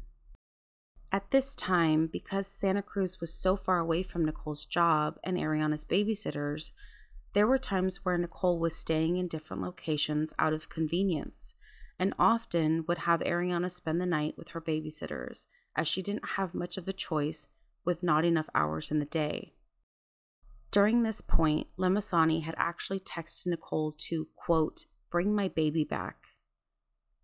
At 1.11 1.31
this 1.31 1.55
time, 1.55 2.05
because 2.05 2.45
Santa 2.45 2.83
Cruz 2.83 3.19
was 3.19 3.33
so 3.33 3.55
far 3.55 3.79
away 3.79 4.03
from 4.03 4.23
Nicole's 4.23 4.65
job 4.65 5.17
and 5.23 5.37
Arianna's 5.39 5.83
babysitters, 5.83 6.73
there 7.33 7.47
were 7.47 7.57
times 7.57 8.05
where 8.05 8.19
Nicole 8.19 8.59
was 8.59 8.75
staying 8.75 9.17
in 9.17 9.27
different 9.27 9.63
locations 9.63 10.31
out 10.37 10.53
of 10.53 10.69
convenience 10.69 11.55
and 11.97 12.13
often 12.19 12.85
would 12.87 12.99
have 12.99 13.21
Arianna 13.21 13.71
spend 13.71 13.99
the 13.99 14.05
night 14.05 14.35
with 14.37 14.49
her 14.49 14.61
babysitters, 14.61 15.47
as 15.75 15.87
she 15.87 16.01
didn't 16.01 16.31
have 16.35 16.53
much 16.53 16.77
of 16.77 16.87
a 16.87 16.93
choice 16.93 17.47
with 17.85 18.03
not 18.03 18.25
enough 18.25 18.49
hours 18.53 18.91
in 18.91 18.99
the 18.99 19.05
day. 19.05 19.53
During 20.71 21.03
this 21.03 21.21
point, 21.21 21.67
Lemasani 21.77 22.43
had 22.43 22.55
actually 22.57 22.99
texted 22.99 23.47
Nicole 23.47 23.93
to, 24.09 24.27
quote, 24.35 24.85
bring 25.09 25.35
my 25.35 25.49
baby 25.49 25.83
back. 25.83 26.17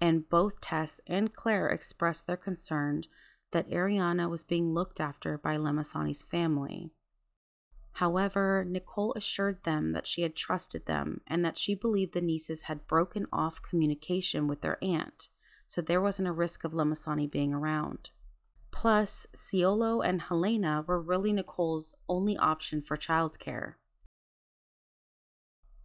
And 0.02 0.30
both 0.30 0.60
Tess 0.60 1.00
and 1.08 1.34
Claire 1.34 1.70
expressed 1.70 2.28
their 2.28 2.38
concern 2.38 3.04
that 3.52 3.70
Arianna 3.70 4.30
was 4.30 4.44
being 4.44 4.74
looked 4.74 5.00
after 5.00 5.38
by 5.38 5.56
Lemasani's 5.56 6.22
family. 6.22 6.92
However, 7.94 8.64
Nicole 8.68 9.14
assured 9.16 9.64
them 9.64 9.94
that 9.94 10.06
she 10.06 10.22
had 10.22 10.36
trusted 10.36 10.86
them 10.86 11.22
and 11.26 11.44
that 11.44 11.58
she 11.58 11.74
believed 11.74 12.14
the 12.14 12.22
nieces 12.22 12.64
had 12.64 12.86
broken 12.86 13.26
off 13.34 13.62
communication 13.62 14.48
with 14.48 14.62
their 14.62 14.78
aunt, 14.84 15.30
so 15.66 15.82
there 15.82 16.02
wasn't 16.02 16.28
a 16.28 16.34
risk 16.34 16.64
of 16.64 16.74
Lemasani 16.74 17.32
being 17.32 17.54
around. 17.54 18.12
Plus, 18.80 19.26
Ciolo 19.36 20.08
and 20.08 20.22
Helena 20.22 20.86
were 20.86 21.02
really 21.02 21.34
Nicole's 21.34 21.96
only 22.08 22.38
option 22.38 22.80
for 22.80 22.96
childcare. 22.96 23.74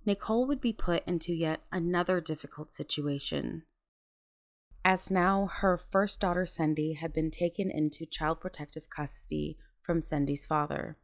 Nicole 0.05 0.47
would 0.47 0.61
be 0.61 0.75
put 0.75 1.03
into 1.07 1.33
yet 1.33 1.63
another 1.73 2.21
difficult 2.21 2.75
situation. 2.75 3.63
As 4.85 5.11
now 5.11 5.47
her 5.47 5.79
first 5.79 6.21
daughter, 6.21 6.45
Cindy, 6.45 6.93
had 6.93 7.15
been 7.15 7.31
taken 7.31 7.71
into 7.71 8.05
child 8.05 8.43
protective 8.43 8.91
custody 8.91 9.57
from 9.81 10.03
Cindy's 10.03 10.45
father, 10.45 10.99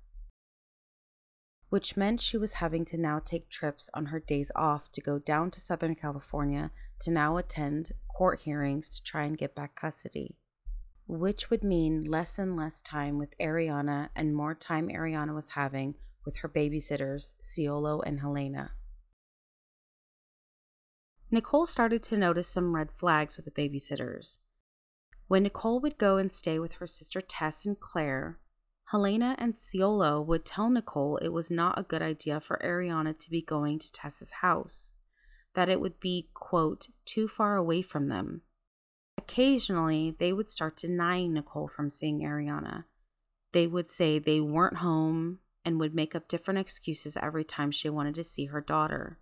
which 1.70 1.96
meant 1.96 2.20
she 2.20 2.36
was 2.36 2.54
having 2.54 2.84
to 2.84 2.98
now 2.98 3.18
take 3.18 3.48
trips 3.48 3.88
on 3.94 4.06
her 4.06 4.20
days 4.20 4.52
off 4.54 4.92
to 4.92 5.00
go 5.00 5.18
down 5.18 5.50
to 5.52 5.60
Southern 5.60 5.94
California 5.94 6.70
to 7.00 7.10
now 7.10 7.38
attend 7.38 7.92
court 8.14 8.40
hearings 8.40 8.90
to 8.90 9.02
try 9.02 9.24
and 9.24 9.38
get 9.38 9.54
back 9.54 9.74
custody. 9.74 10.36
Which 11.08 11.48
would 11.48 11.64
mean 11.64 12.04
less 12.04 12.38
and 12.38 12.54
less 12.54 12.82
time 12.82 13.16
with 13.16 13.36
Arianna 13.38 14.10
and 14.14 14.36
more 14.36 14.54
time 14.54 14.88
Arianna 14.88 15.34
was 15.34 15.50
having 15.50 15.94
with 16.26 16.36
her 16.38 16.48
babysitters, 16.50 17.32
Ciolo 17.40 18.02
and 18.04 18.20
Helena. 18.20 18.72
Nicole 21.30 21.66
started 21.66 22.02
to 22.04 22.18
notice 22.18 22.46
some 22.46 22.74
red 22.74 22.92
flags 22.92 23.38
with 23.38 23.46
the 23.46 23.50
babysitters. 23.50 24.38
When 25.28 25.44
Nicole 25.44 25.80
would 25.80 25.96
go 25.96 26.18
and 26.18 26.30
stay 26.30 26.58
with 26.58 26.72
her 26.72 26.86
sister 26.86 27.22
Tess 27.22 27.64
and 27.64 27.80
Claire, 27.80 28.38
Helena 28.90 29.34
and 29.38 29.54
Ciolo 29.54 30.24
would 30.24 30.44
tell 30.44 30.68
Nicole 30.68 31.16
it 31.16 31.28
was 31.28 31.50
not 31.50 31.78
a 31.78 31.84
good 31.84 32.02
idea 32.02 32.38
for 32.38 32.60
Arianna 32.62 33.18
to 33.18 33.30
be 33.30 33.40
going 33.40 33.78
to 33.78 33.90
Tess's 33.90 34.32
house, 34.42 34.92
that 35.54 35.70
it 35.70 35.80
would 35.80 36.00
be, 36.00 36.28
quote, 36.34 36.88
too 37.06 37.28
far 37.28 37.56
away 37.56 37.80
from 37.80 38.08
them. 38.08 38.42
Occasionally, 39.28 40.16
they 40.18 40.32
would 40.32 40.48
start 40.48 40.76
denying 40.76 41.34
Nicole 41.34 41.68
from 41.68 41.90
seeing 41.90 42.20
Arianna. 42.20 42.84
They 43.52 43.66
would 43.66 43.86
say 43.86 44.18
they 44.18 44.40
weren't 44.40 44.78
home 44.78 45.40
and 45.66 45.78
would 45.78 45.94
make 45.94 46.14
up 46.14 46.28
different 46.28 46.60
excuses 46.60 47.16
every 47.16 47.44
time 47.44 47.70
she 47.70 47.90
wanted 47.90 48.14
to 48.14 48.24
see 48.24 48.46
her 48.46 48.62
daughter. 48.62 49.18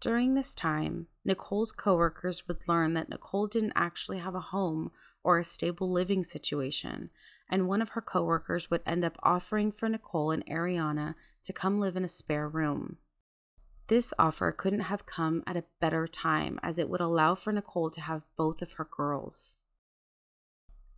During 0.00 0.32
this 0.34 0.54
time, 0.54 1.08
Nicole's 1.26 1.72
coworkers 1.72 2.48
would 2.48 2.66
learn 2.66 2.94
that 2.94 3.10
Nicole 3.10 3.46
didn't 3.46 3.74
actually 3.76 4.18
have 4.18 4.34
a 4.34 4.40
home 4.40 4.92
or 5.22 5.38
a 5.38 5.44
stable 5.44 5.90
living 5.90 6.22
situation, 6.22 7.10
and 7.50 7.68
one 7.68 7.82
of 7.82 7.90
her 7.90 8.00
coworkers 8.00 8.70
would 8.70 8.80
end 8.86 9.04
up 9.04 9.18
offering 9.22 9.70
for 9.72 9.90
Nicole 9.90 10.30
and 10.30 10.44
Arianna 10.46 11.16
to 11.42 11.52
come 11.52 11.80
live 11.80 11.96
in 11.96 12.04
a 12.04 12.08
spare 12.08 12.48
room. 12.48 12.96
This 13.90 14.14
offer 14.20 14.52
couldn't 14.52 14.86
have 14.86 15.04
come 15.04 15.42
at 15.48 15.56
a 15.56 15.64
better 15.80 16.06
time 16.06 16.60
as 16.62 16.78
it 16.78 16.88
would 16.88 17.00
allow 17.00 17.34
for 17.34 17.52
Nicole 17.52 17.90
to 17.90 18.00
have 18.00 18.22
both 18.36 18.62
of 18.62 18.74
her 18.74 18.88
girls. 18.88 19.56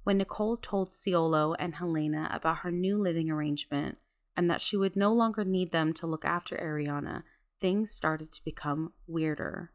When 0.04 0.18
Nicole 0.18 0.58
told 0.58 0.90
Ciolo 0.90 1.56
and 1.58 1.76
Helena 1.76 2.28
about 2.30 2.58
her 2.58 2.70
new 2.70 2.98
living 2.98 3.30
arrangement 3.30 3.96
and 4.36 4.50
that 4.50 4.60
she 4.60 4.76
would 4.76 4.94
no 4.94 5.10
longer 5.10 5.42
need 5.42 5.72
them 5.72 5.94
to 5.94 6.06
look 6.06 6.26
after 6.26 6.54
Arianna, 6.54 7.22
things 7.58 7.90
started 7.90 8.30
to 8.32 8.44
become 8.44 8.92
weirder. 9.06 9.72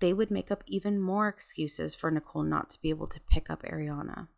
They 0.00 0.12
would 0.12 0.30
make 0.30 0.50
up 0.50 0.62
even 0.66 1.00
more 1.00 1.28
excuses 1.28 1.94
for 1.94 2.10
Nicole 2.10 2.42
not 2.42 2.68
to 2.68 2.82
be 2.82 2.90
able 2.90 3.06
to 3.06 3.20
pick 3.30 3.48
up 3.48 3.62
Arianna. 3.62 4.28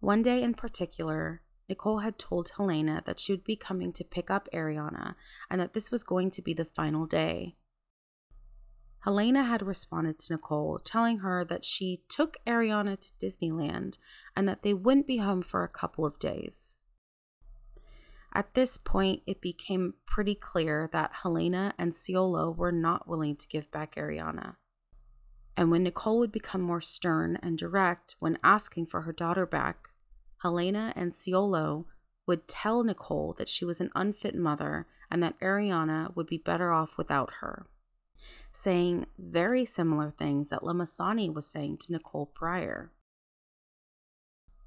One 0.00 0.22
day 0.22 0.42
in 0.42 0.54
particular, 0.54 1.42
Nicole 1.68 1.98
had 1.98 2.18
told 2.18 2.50
Helena 2.56 3.02
that 3.04 3.18
she 3.18 3.32
would 3.32 3.44
be 3.44 3.56
coming 3.56 3.92
to 3.92 4.04
pick 4.04 4.30
up 4.30 4.48
Arianna 4.52 5.14
and 5.50 5.60
that 5.60 5.72
this 5.72 5.90
was 5.90 6.04
going 6.04 6.30
to 6.32 6.42
be 6.42 6.54
the 6.54 6.64
final 6.64 7.06
day. 7.06 7.56
Helena 9.00 9.44
had 9.44 9.62
responded 9.62 10.18
to 10.18 10.32
Nicole, 10.32 10.80
telling 10.82 11.18
her 11.18 11.44
that 11.44 11.64
she 11.64 12.02
took 12.08 12.38
Arianna 12.44 12.98
to 12.98 13.26
Disneyland 13.26 13.98
and 14.34 14.48
that 14.48 14.62
they 14.62 14.74
wouldn't 14.74 15.06
be 15.06 15.18
home 15.18 15.42
for 15.42 15.62
a 15.62 15.68
couple 15.68 16.04
of 16.04 16.18
days. 16.18 16.76
At 18.34 18.54
this 18.54 18.76
point, 18.76 19.22
it 19.26 19.40
became 19.40 19.94
pretty 20.06 20.34
clear 20.34 20.88
that 20.92 21.12
Helena 21.22 21.72
and 21.78 21.92
Ciolo 21.92 22.54
were 22.54 22.72
not 22.72 23.08
willing 23.08 23.36
to 23.36 23.48
give 23.48 23.70
back 23.70 23.94
Arianna. 23.94 24.56
And 25.56 25.70
when 25.70 25.84
Nicole 25.84 26.18
would 26.18 26.32
become 26.32 26.60
more 26.60 26.80
stern 26.82 27.38
and 27.42 27.56
direct 27.56 28.16
when 28.18 28.38
asking 28.44 28.86
for 28.86 29.02
her 29.02 29.12
daughter 29.12 29.46
back, 29.46 29.88
Helena 30.42 30.92
and 30.96 31.12
Ciolo 31.12 31.86
would 32.26 32.48
tell 32.48 32.82
Nicole 32.82 33.34
that 33.38 33.48
she 33.48 33.64
was 33.64 33.80
an 33.80 33.90
unfit 33.94 34.34
mother 34.34 34.86
and 35.10 35.22
that 35.22 35.38
Arianna 35.40 36.14
would 36.16 36.26
be 36.26 36.38
better 36.38 36.72
off 36.72 36.98
without 36.98 37.34
her, 37.40 37.66
saying 38.50 39.06
very 39.18 39.64
similar 39.64 40.10
things 40.10 40.48
that 40.48 40.62
Lamasani 40.62 41.32
was 41.32 41.46
saying 41.46 41.78
to 41.78 41.92
Nicole 41.92 42.26
prior. 42.26 42.90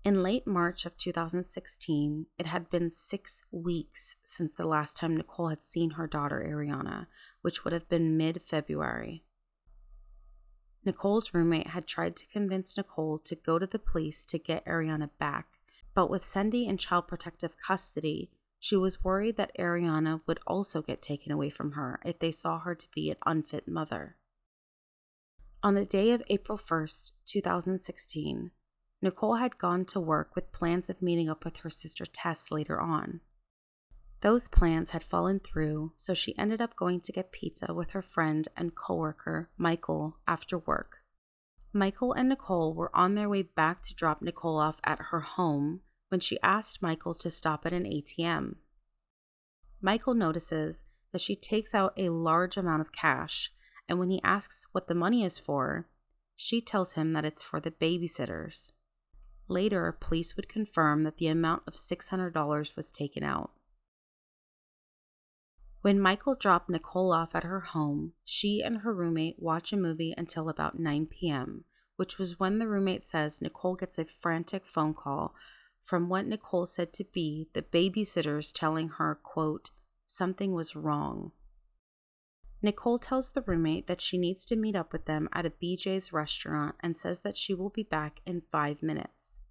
In 0.02 0.24
late 0.24 0.48
March 0.48 0.86
of 0.86 0.98
2016, 0.98 2.26
it 2.38 2.46
had 2.46 2.70
been 2.70 2.90
six 2.90 3.44
weeks 3.52 4.16
since 4.24 4.54
the 4.54 4.66
last 4.66 4.96
time 4.96 5.18
Nicole 5.18 5.50
had 5.50 5.62
seen 5.62 5.92
her 5.92 6.08
daughter 6.08 6.42
Arianna, 6.48 7.08
which 7.42 7.64
would 7.64 7.74
have 7.74 7.90
been 7.90 8.16
mid 8.16 8.42
February. 8.42 9.26
Nicole's 10.86 11.34
roommate 11.34 11.68
had 11.68 11.86
tried 11.86 12.16
to 12.16 12.26
convince 12.28 12.78
Nicole 12.78 13.20
to 13.20 13.36
go 13.36 13.60
to 13.60 13.68
the 13.68 13.78
police 13.78 14.24
to 14.26 14.40
get 14.40 14.66
Arianna 14.66 15.10
back, 15.20 15.59
but 16.00 16.10
with 16.10 16.24
Cindy 16.24 16.66
in 16.66 16.78
child 16.78 17.10
protective 17.10 17.58
custody, 17.58 18.32
she 18.58 18.78
was 18.78 19.04
worried 19.04 19.36
that 19.36 19.52
Arianna 19.60 20.22
would 20.28 20.40
also 20.48 20.82
get 20.82 21.02
taken 21.02 21.30
away 21.30 21.50
from 21.50 21.74
her 21.74 22.00
if 22.06 22.20
they 22.20 22.32
saw 22.32 22.58
her 22.60 22.74
to 22.74 22.88
be 22.96 23.12
an 23.12 23.18
unfit 23.26 23.68
mother. 23.68 24.16
On 25.62 25.74
the 25.74 25.84
day 25.84 26.12
of 26.12 26.24
April 26.30 26.58
1st, 26.58 27.12
2016, 27.26 28.52
Nicole 29.02 29.36
had 29.36 29.58
gone 29.58 29.84
to 29.88 30.00
work 30.00 30.38
with 30.38 30.54
plans 30.54 30.90
of 30.90 31.02
meeting 31.02 31.30
up 31.30 31.44
with 31.44 31.58
her 31.58 31.70
sister 31.70 32.06
Tess 32.06 32.50
later 32.50 32.80
on. 32.80 33.20
Those 34.22 34.48
plans 34.48 34.92
had 34.92 35.04
fallen 35.04 35.42
through, 35.42 35.92
so 35.98 36.14
she 36.14 36.38
ended 36.38 36.62
up 36.62 36.78
going 36.78 37.02
to 37.02 37.12
get 37.12 37.34
pizza 37.34 37.74
with 37.74 37.92
her 37.92 38.02
friend 38.02 38.48
and 38.56 38.74
coworker, 38.74 39.50
Michael, 39.58 40.16
after 40.26 40.60
work. 40.60 41.00
Michael 41.74 42.14
and 42.14 42.30
Nicole 42.30 42.74
were 42.74 42.96
on 42.96 43.16
their 43.16 43.28
way 43.28 43.42
back 43.42 43.84
to 43.84 43.94
drop 43.94 44.22
Nicole 44.22 44.60
off 44.60 44.80
at 44.86 45.00
her 45.12 45.20
home 45.20 45.82
when 46.10 46.20
she 46.20 46.40
asked 46.42 46.82
Michael 46.82 47.16
to 47.16 47.30
stop 47.30 47.66
at 47.66 47.74
an 47.74 47.86
ATM. 47.86 48.56
Michael 49.82 50.14
notices 50.14 50.86
that 51.12 51.22
she 51.22 51.36
takes 51.36 51.74
out 51.74 51.94
a 51.98 52.10
large 52.10 52.58
amount 52.58 52.82
of 52.82 52.92
cash, 52.92 53.52
and 53.88 53.98
when 53.98 54.10
he 54.10 54.22
asks 54.24 54.68
what 54.72 54.88
the 54.88 54.96
money 54.96 55.24
is 55.24 55.40
for, 55.40 55.88
she 56.36 56.62
tells 56.62 56.94
him 56.94 57.14
that 57.14 57.26
it's 57.26 57.42
for 57.42 57.60
the 57.60 57.72
babysitters. 57.72 58.72
Later, 59.48 59.92
police 60.00 60.36
would 60.36 60.48
confirm 60.48 61.04
that 61.04 61.18
the 61.18 61.28
amount 61.28 61.64
of 61.66 61.74
$600 61.74 62.76
was 62.76 62.92
taken 62.92 63.24
out. 63.24 63.52
When 65.82 66.00
Michael 66.00 66.36
dropped 66.36 66.70
Nicole 66.70 67.12
off 67.14 67.34
at 67.34 67.46
her 67.46 67.62
home, 67.62 68.14
she 68.26 68.62
and 68.62 68.80
her 68.80 68.94
roommate 68.94 69.38
watch 69.40 69.72
a 69.72 69.78
movie 69.78 70.14
until 70.18 70.50
about 70.50 70.78
9 70.78 71.08
p.m., 71.08 71.64
which 71.96 72.18
was 72.18 72.40
when 72.40 72.60
the 72.60 72.68
roommate 72.68 73.04
says 73.04 73.42
Nicole 73.42 73.76
gets 73.76 73.98
a 73.98 74.06
frantic 74.06 74.68
phone 74.68 74.94
call 74.94 75.34
from 75.90 76.08
what 76.08 76.28
Nicole 76.28 76.68
said 76.68 76.94
to 76.94 77.04
be 77.04 77.48
the 77.54 77.64
babysitters 77.64 78.52
telling 78.54 78.90
her, 79.00 79.16
quote, 79.24 79.72
something 80.06 80.54
was 80.54 80.76
wrong. 80.76 81.32
Nicole 82.62 83.00
tells 83.00 83.32
the 83.32 83.42
roommate 83.42 83.88
that 83.88 84.00
she 84.00 84.16
needs 84.16 84.46
to 84.46 84.56
meet 84.56 84.76
up 84.76 84.94
with 84.94 85.06
them 85.06 85.28
at 85.34 85.48
a 85.48 85.50
BJ's 85.50 86.14
restaurant 86.14 86.76
and 86.82 86.96
says 86.96 87.22
that 87.22 87.38
she 87.38 87.56
will 87.56 87.72
be 87.72 87.82
back 87.82 88.20
in 88.24 88.44
five 88.52 88.84
minutes. 88.84 89.42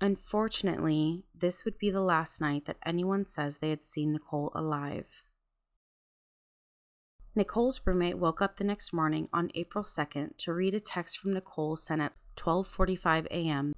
Unfortunately, 0.00 1.24
this 1.34 1.66
would 1.66 1.76
be 1.76 1.90
the 1.90 2.00
last 2.00 2.40
night 2.40 2.64
that 2.64 2.78
anyone 2.86 3.26
says 3.26 3.58
they 3.58 3.70
had 3.70 3.84
seen 3.84 4.14
Nicole 4.14 4.50
alive. 4.54 5.24
Nicole's 7.34 7.82
roommate 7.84 8.16
woke 8.16 8.40
up 8.40 8.56
the 8.56 8.64
next 8.64 8.94
morning 8.94 9.28
on 9.30 9.50
April 9.54 9.84
2nd 9.84 10.38
to 10.38 10.54
read 10.54 10.74
a 10.74 10.80
text 10.80 11.18
from 11.18 11.34
Nicole 11.34 11.76
sent 11.76 12.00
at 12.00 12.14
12:45 12.36 13.26
a.m. 13.26 13.74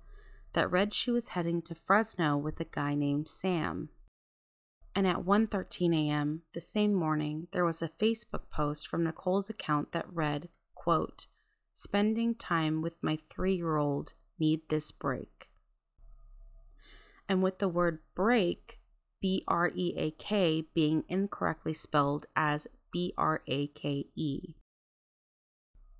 that 0.52 0.70
read 0.70 0.94
she 0.94 1.10
was 1.10 1.28
heading 1.28 1.62
to 1.62 1.74
Fresno 1.74 2.36
with 2.36 2.60
a 2.60 2.64
guy 2.64 2.94
named 2.94 3.28
Sam. 3.28 3.90
And 4.94 5.06
at 5.06 5.24
1:13 5.24 5.94
a.m. 5.94 6.42
the 6.54 6.60
same 6.60 6.94
morning, 6.94 7.48
there 7.52 7.64
was 7.64 7.82
a 7.82 7.88
Facebook 7.88 8.50
post 8.50 8.88
from 8.88 9.04
Nicole's 9.04 9.48
account 9.50 9.92
that 9.92 10.12
read, 10.12 10.48
quote, 10.74 11.26
"Spending 11.74 12.34
time 12.34 12.82
with 12.82 13.02
my 13.02 13.16
3-year-old, 13.30 14.14
need 14.38 14.68
this 14.68 14.90
break." 14.90 15.50
And 17.28 17.42
with 17.42 17.58
the 17.58 17.68
word 17.68 18.00
break, 18.14 18.80
B 19.20 19.44
R 19.46 19.70
E 19.74 19.94
A 19.96 20.10
K 20.12 20.62
being 20.74 21.04
incorrectly 21.08 21.74
spelled 21.74 22.26
as 22.34 22.66
B 22.90 23.12
R 23.18 23.42
A 23.46 23.66
K 23.68 24.06
E. 24.16 24.54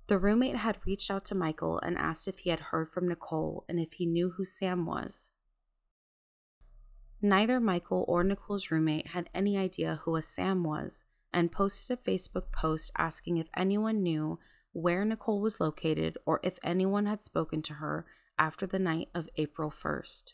The 0.09 0.17
roommate 0.17 0.55
had 0.55 0.79
reached 0.87 1.11
out 1.11 1.23
to 1.25 1.35
Michael 1.35 1.79
and 1.81 1.95
asked 1.95 2.27
if 2.27 2.39
he 2.39 2.49
had 2.49 2.59
heard 2.59 2.89
from 2.89 3.07
Nicole 3.07 3.63
and 3.69 3.79
if 3.79 3.93
he 3.93 4.07
knew 4.07 4.31
who 4.31 4.43
Sam 4.43 4.87
was. 4.87 5.33
Neither 7.21 7.59
Michael 7.59 8.05
or 8.07 8.23
Nicole's 8.23 8.71
roommate 8.71 9.09
had 9.09 9.29
any 9.35 9.55
idea 9.55 10.01
who 10.03 10.15
a 10.15 10.23
Sam 10.23 10.63
was 10.63 11.05
and 11.31 11.51
posted 11.51 11.95
a 11.95 12.09
Facebook 12.09 12.51
post 12.51 12.91
asking 12.97 13.37
if 13.37 13.49
anyone 13.55 14.01
knew 14.01 14.39
where 14.71 15.05
Nicole 15.05 15.41
was 15.41 15.59
located 15.59 16.17
or 16.25 16.39
if 16.41 16.57
anyone 16.63 17.05
had 17.05 17.21
spoken 17.21 17.61
to 17.61 17.75
her 17.75 18.07
after 18.39 18.65
the 18.65 18.79
night 18.79 19.09
of 19.13 19.29
April 19.35 19.69
1st. 19.69 20.33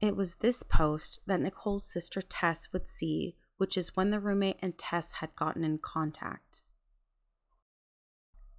It 0.00 0.16
was 0.16 0.36
this 0.36 0.62
post 0.62 1.20
that 1.26 1.42
Nicole's 1.42 1.84
sister 1.84 2.22
Tess 2.22 2.72
would 2.72 2.86
see, 2.86 3.36
which 3.58 3.76
is 3.76 3.94
when 3.96 4.08
the 4.08 4.20
roommate 4.20 4.56
and 4.62 4.78
Tess 4.78 5.14
had 5.14 5.36
gotten 5.36 5.62
in 5.62 5.76
contact. 5.76 6.62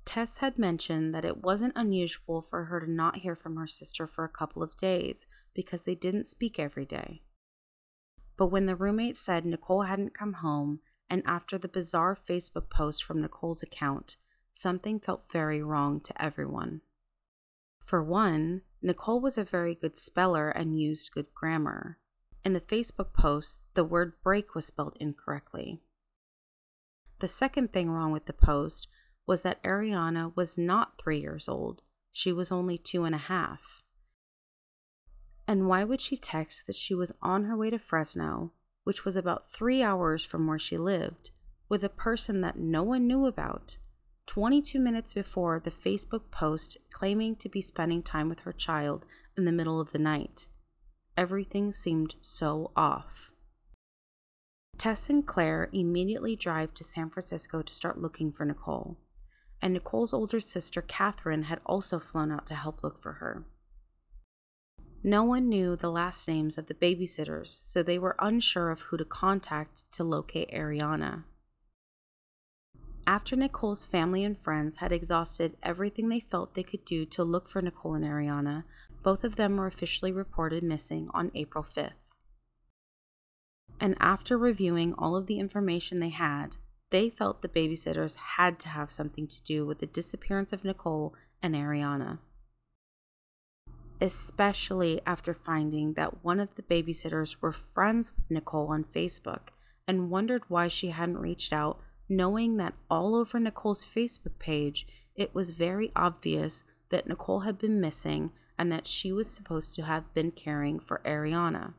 Tess 0.09 0.39
had 0.39 0.57
mentioned 0.57 1.13
that 1.13 1.23
it 1.23 1.43
wasn't 1.43 1.73
unusual 1.75 2.41
for 2.41 2.63
her 2.63 2.79
to 2.79 2.91
not 2.91 3.17
hear 3.17 3.35
from 3.35 3.57
her 3.57 3.67
sister 3.67 4.07
for 4.07 4.23
a 4.23 4.27
couple 4.27 4.63
of 4.63 4.75
days 4.75 5.27
because 5.53 5.83
they 5.83 5.93
didn't 5.93 6.25
speak 6.25 6.57
every 6.57 6.83
day. 6.83 7.21
But 8.35 8.47
when 8.47 8.65
the 8.65 8.75
roommate 8.75 9.17
said 9.17 9.45
Nicole 9.45 9.83
hadn't 9.83 10.15
come 10.15 10.33
home, 10.33 10.79
and 11.11 11.21
after 11.27 11.59
the 11.59 11.67
bizarre 11.67 12.15
Facebook 12.15 12.71
post 12.71 13.03
from 13.03 13.21
Nicole's 13.21 13.61
account, 13.61 14.17
something 14.51 14.99
felt 14.99 15.31
very 15.31 15.61
wrong 15.61 16.01
to 16.01 16.19
everyone. 16.19 16.81
For 17.85 18.01
one, 18.01 18.63
Nicole 18.81 19.21
was 19.21 19.37
a 19.37 19.43
very 19.43 19.75
good 19.75 19.95
speller 19.95 20.49
and 20.49 20.81
used 20.81 21.11
good 21.11 21.27
grammar. 21.35 21.99
In 22.43 22.53
the 22.53 22.61
Facebook 22.61 23.13
post, 23.13 23.59
the 23.75 23.83
word 23.83 24.13
break 24.23 24.55
was 24.55 24.65
spelled 24.65 24.97
incorrectly. 24.99 25.83
The 27.19 27.27
second 27.27 27.71
thing 27.71 27.91
wrong 27.91 28.11
with 28.11 28.25
the 28.25 28.33
post 28.33 28.87
was 29.29 29.43
that 29.43 29.61
Arianna 29.61 30.35
was 30.35 30.57
not 30.57 30.99
three 30.99 31.19
years 31.19 31.47
old. 31.47 31.83
She 32.11 32.33
was 32.33 32.51
only 32.51 32.79
two 32.79 33.03
and 33.03 33.13
a 33.13 33.19
half. 33.19 33.83
And 35.47 35.67
why 35.67 35.83
would 35.83 36.01
she 36.01 36.17
text 36.17 36.65
that 36.65 36.75
she 36.75 36.95
was 36.95 37.11
on 37.21 37.43
her 37.43 37.55
way 37.55 37.69
to 37.69 37.77
Fresno, 37.77 38.53
which 38.85 39.05
was 39.05 39.15
about 39.15 39.53
three 39.53 39.83
hours 39.83 40.25
from 40.25 40.47
where 40.47 40.57
she 40.57 40.79
lived, 40.79 41.29
with 41.69 41.83
a 41.83 41.89
person 41.89 42.41
that 42.41 42.57
no 42.57 42.81
one 42.81 43.05
knew 43.05 43.27
about? 43.27 43.77
22 44.25 44.79
minutes 44.79 45.13
before 45.13 45.59
the 45.59 45.69
Facebook 45.69 46.31
post 46.31 46.77
claiming 46.91 47.35
to 47.35 47.47
be 47.47 47.61
spending 47.61 48.01
time 48.01 48.29
with 48.29 48.39
her 48.39 48.53
child 48.53 49.05
in 49.37 49.45
the 49.45 49.51
middle 49.51 49.79
of 49.79 49.91
the 49.91 49.99
night. 49.99 50.47
Everything 51.15 51.71
seemed 51.71 52.15
so 52.23 52.71
off. 52.75 53.31
Tess 54.79 55.07
and 55.07 55.27
Claire 55.27 55.69
immediately 55.71 56.35
drive 56.35 56.73
to 56.73 56.83
San 56.83 57.11
Francisco 57.11 57.61
to 57.61 57.73
start 57.73 58.01
looking 58.01 58.31
for 58.31 58.43
Nicole, 58.43 58.97
and 59.61 59.73
Nicole's 59.73 60.13
older 60.13 60.39
sister, 60.39 60.81
Catherine, 60.81 61.43
had 61.43 61.59
also 61.65 61.99
flown 61.99 62.31
out 62.31 62.45
to 62.47 62.55
help 62.55 62.83
look 62.83 62.99
for 62.99 63.13
her. 63.13 63.45
No 65.03 65.23
one 65.23 65.47
knew 65.47 65.75
the 65.75 65.91
last 65.91 66.27
names 66.27 66.57
of 66.57 66.67
the 66.67 66.73
babysitters, 66.73 67.47
so 67.47 67.81
they 67.81 67.97
were 67.97 68.15
unsure 68.19 68.69
of 68.69 68.81
who 68.81 68.97
to 68.97 69.05
contact 69.05 69.89
to 69.93 70.03
locate 70.03 70.51
Arianna. 70.51 71.23
After 73.07 73.35
Nicole's 73.35 73.85
family 73.85 74.23
and 74.23 74.37
friends 74.37 74.77
had 74.77 74.91
exhausted 74.91 75.57
everything 75.63 76.09
they 76.09 76.19
felt 76.19 76.53
they 76.53 76.63
could 76.63 76.85
do 76.85 77.05
to 77.05 77.23
look 77.23 77.47
for 77.47 77.61
Nicole 77.61 77.95
and 77.95 78.05
Arianna, 78.05 78.65
both 79.01 79.23
of 79.23 79.35
them 79.35 79.57
were 79.57 79.67
officially 79.67 80.11
reported 80.11 80.63
missing 80.63 81.09
on 81.13 81.31
April 81.33 81.63
5th 81.63 81.93
and 83.79 83.95
after 83.99 84.37
reviewing 84.37 84.93
all 84.97 85.15
of 85.15 85.27
the 85.27 85.39
information 85.39 85.99
they 85.99 86.09
had, 86.09 86.57
they 86.91 87.09
felt 87.09 87.41
the 87.41 87.49
babysitters 87.49 88.15
had 88.15 88.59
to 88.59 88.69
have 88.69 88.91
something 88.91 89.27
to 89.27 89.41
do 89.43 89.65
with 89.65 89.79
the 89.79 89.85
disappearance 89.85 90.51
of 90.51 90.63
Nicole 90.63 91.13
and 91.41 91.55
Arianna. 91.55 92.19
Especially 94.01 95.01
after 95.05 95.33
finding 95.33 95.93
that 95.93 96.23
one 96.23 96.39
of 96.39 96.55
the 96.55 96.61
babysitters 96.61 97.35
were 97.41 97.51
friends 97.51 98.11
with 98.15 98.31
Nicole 98.31 98.71
on 98.71 98.85
Facebook 98.95 99.49
and 99.87 100.09
wondered 100.09 100.43
why 100.47 100.67
she 100.67 100.89
hadn't 100.89 101.17
reached 101.17 101.51
out, 101.51 101.79
knowing 102.07 102.57
that 102.57 102.73
all 102.89 103.15
over 103.15 103.39
Nicole's 103.39 103.85
Facebook 103.85 104.39
page 104.39 104.87
it 105.15 105.35
was 105.35 105.51
very 105.51 105.91
obvious 105.95 106.63
that 106.89 107.07
Nicole 107.07 107.41
had 107.41 107.59
been 107.59 107.81
missing 107.81 108.31
and 108.57 108.71
that 108.71 108.87
she 108.87 109.11
was 109.11 109.29
supposed 109.29 109.75
to 109.75 109.83
have 109.83 110.13
been 110.13 110.31
caring 110.31 110.79
for 110.79 111.01
Arianna. 111.05 111.73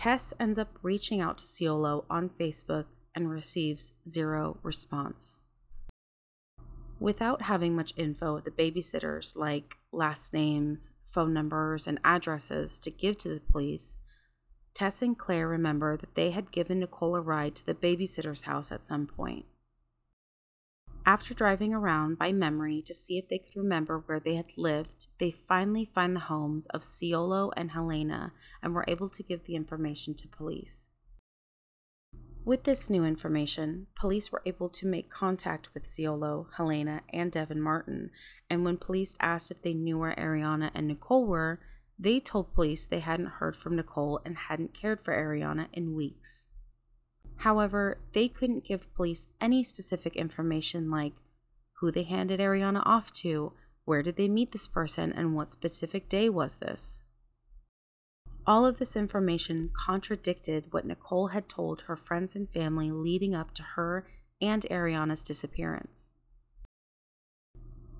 Tess 0.00 0.32
ends 0.40 0.58
up 0.58 0.78
reaching 0.82 1.20
out 1.20 1.36
to 1.36 1.44
Ciolo 1.44 2.06
on 2.08 2.30
Facebook 2.30 2.86
and 3.14 3.28
receives 3.28 3.92
zero 4.08 4.56
response. 4.62 5.40
Without 6.98 7.42
having 7.42 7.76
much 7.76 7.92
info, 7.98 8.40
the 8.40 8.50
babysitters, 8.50 9.36
like 9.36 9.76
last 9.92 10.32
names, 10.32 10.92
phone 11.04 11.34
numbers, 11.34 11.86
and 11.86 12.00
addresses, 12.02 12.78
to 12.78 12.90
give 12.90 13.18
to 13.18 13.28
the 13.28 13.40
police, 13.40 13.98
Tess 14.72 15.02
and 15.02 15.18
Claire 15.18 15.46
remember 15.46 15.98
that 15.98 16.14
they 16.14 16.30
had 16.30 16.50
given 16.50 16.80
Nicole 16.80 17.14
a 17.14 17.20
ride 17.20 17.54
to 17.56 17.66
the 17.66 17.74
babysitter's 17.74 18.44
house 18.44 18.72
at 18.72 18.86
some 18.86 19.06
point. 19.06 19.44
After 21.06 21.34
driving 21.34 21.72
around 21.72 22.18
by 22.18 22.32
memory 22.32 22.82
to 22.82 22.94
see 22.94 23.18
if 23.18 23.28
they 23.28 23.38
could 23.38 23.56
remember 23.56 23.98
where 23.98 24.20
they 24.20 24.36
had 24.36 24.56
lived, 24.56 25.08
they 25.18 25.30
finally 25.30 25.90
find 25.94 26.14
the 26.14 26.20
homes 26.20 26.66
of 26.66 26.82
Ciolo 26.82 27.52
and 27.56 27.70
Helena 27.70 28.32
and 28.62 28.74
were 28.74 28.84
able 28.86 29.08
to 29.08 29.22
give 29.22 29.44
the 29.44 29.56
information 29.56 30.14
to 30.14 30.28
police. 30.28 30.90
With 32.44 32.64
this 32.64 32.88
new 32.88 33.04
information, 33.04 33.86
police 33.94 34.32
were 34.32 34.42
able 34.46 34.68
to 34.70 34.86
make 34.86 35.10
contact 35.10 35.68
with 35.74 35.84
Ciolo, 35.84 36.46
Helena, 36.56 37.02
and 37.12 37.30
Devin 37.30 37.60
Martin, 37.60 38.10
and 38.48 38.64
when 38.64 38.76
police 38.76 39.14
asked 39.20 39.50
if 39.50 39.62
they 39.62 39.74
knew 39.74 39.98
where 39.98 40.14
Arianna 40.14 40.70
and 40.74 40.86
Nicole 40.86 41.26
were, 41.26 41.60
they 41.98 42.18
told 42.18 42.54
police 42.54 42.86
they 42.86 43.00
hadn't 43.00 43.26
heard 43.26 43.56
from 43.56 43.76
Nicole 43.76 44.20
and 44.24 44.36
hadn't 44.36 44.74
cared 44.74 45.00
for 45.00 45.14
Arianna 45.14 45.68
in 45.72 45.94
weeks. 45.94 46.46
However, 47.40 47.96
they 48.12 48.28
couldn't 48.28 48.64
give 48.64 48.92
police 48.94 49.26
any 49.40 49.62
specific 49.62 50.14
information 50.14 50.90
like 50.90 51.14
who 51.80 51.90
they 51.90 52.02
handed 52.02 52.38
Arianna 52.38 52.82
off 52.84 53.14
to, 53.14 53.54
where 53.86 54.02
did 54.02 54.16
they 54.16 54.28
meet 54.28 54.52
this 54.52 54.68
person, 54.68 55.10
and 55.10 55.34
what 55.34 55.50
specific 55.50 56.10
day 56.10 56.28
was 56.28 56.56
this. 56.56 57.00
All 58.46 58.66
of 58.66 58.78
this 58.78 58.94
information 58.94 59.70
contradicted 59.74 60.70
what 60.70 60.84
Nicole 60.84 61.28
had 61.28 61.48
told 61.48 61.82
her 61.82 61.96
friends 61.96 62.36
and 62.36 62.52
family 62.52 62.90
leading 62.90 63.34
up 63.34 63.54
to 63.54 63.62
her 63.74 64.06
and 64.42 64.66
Arianna's 64.70 65.24
disappearance. 65.24 66.12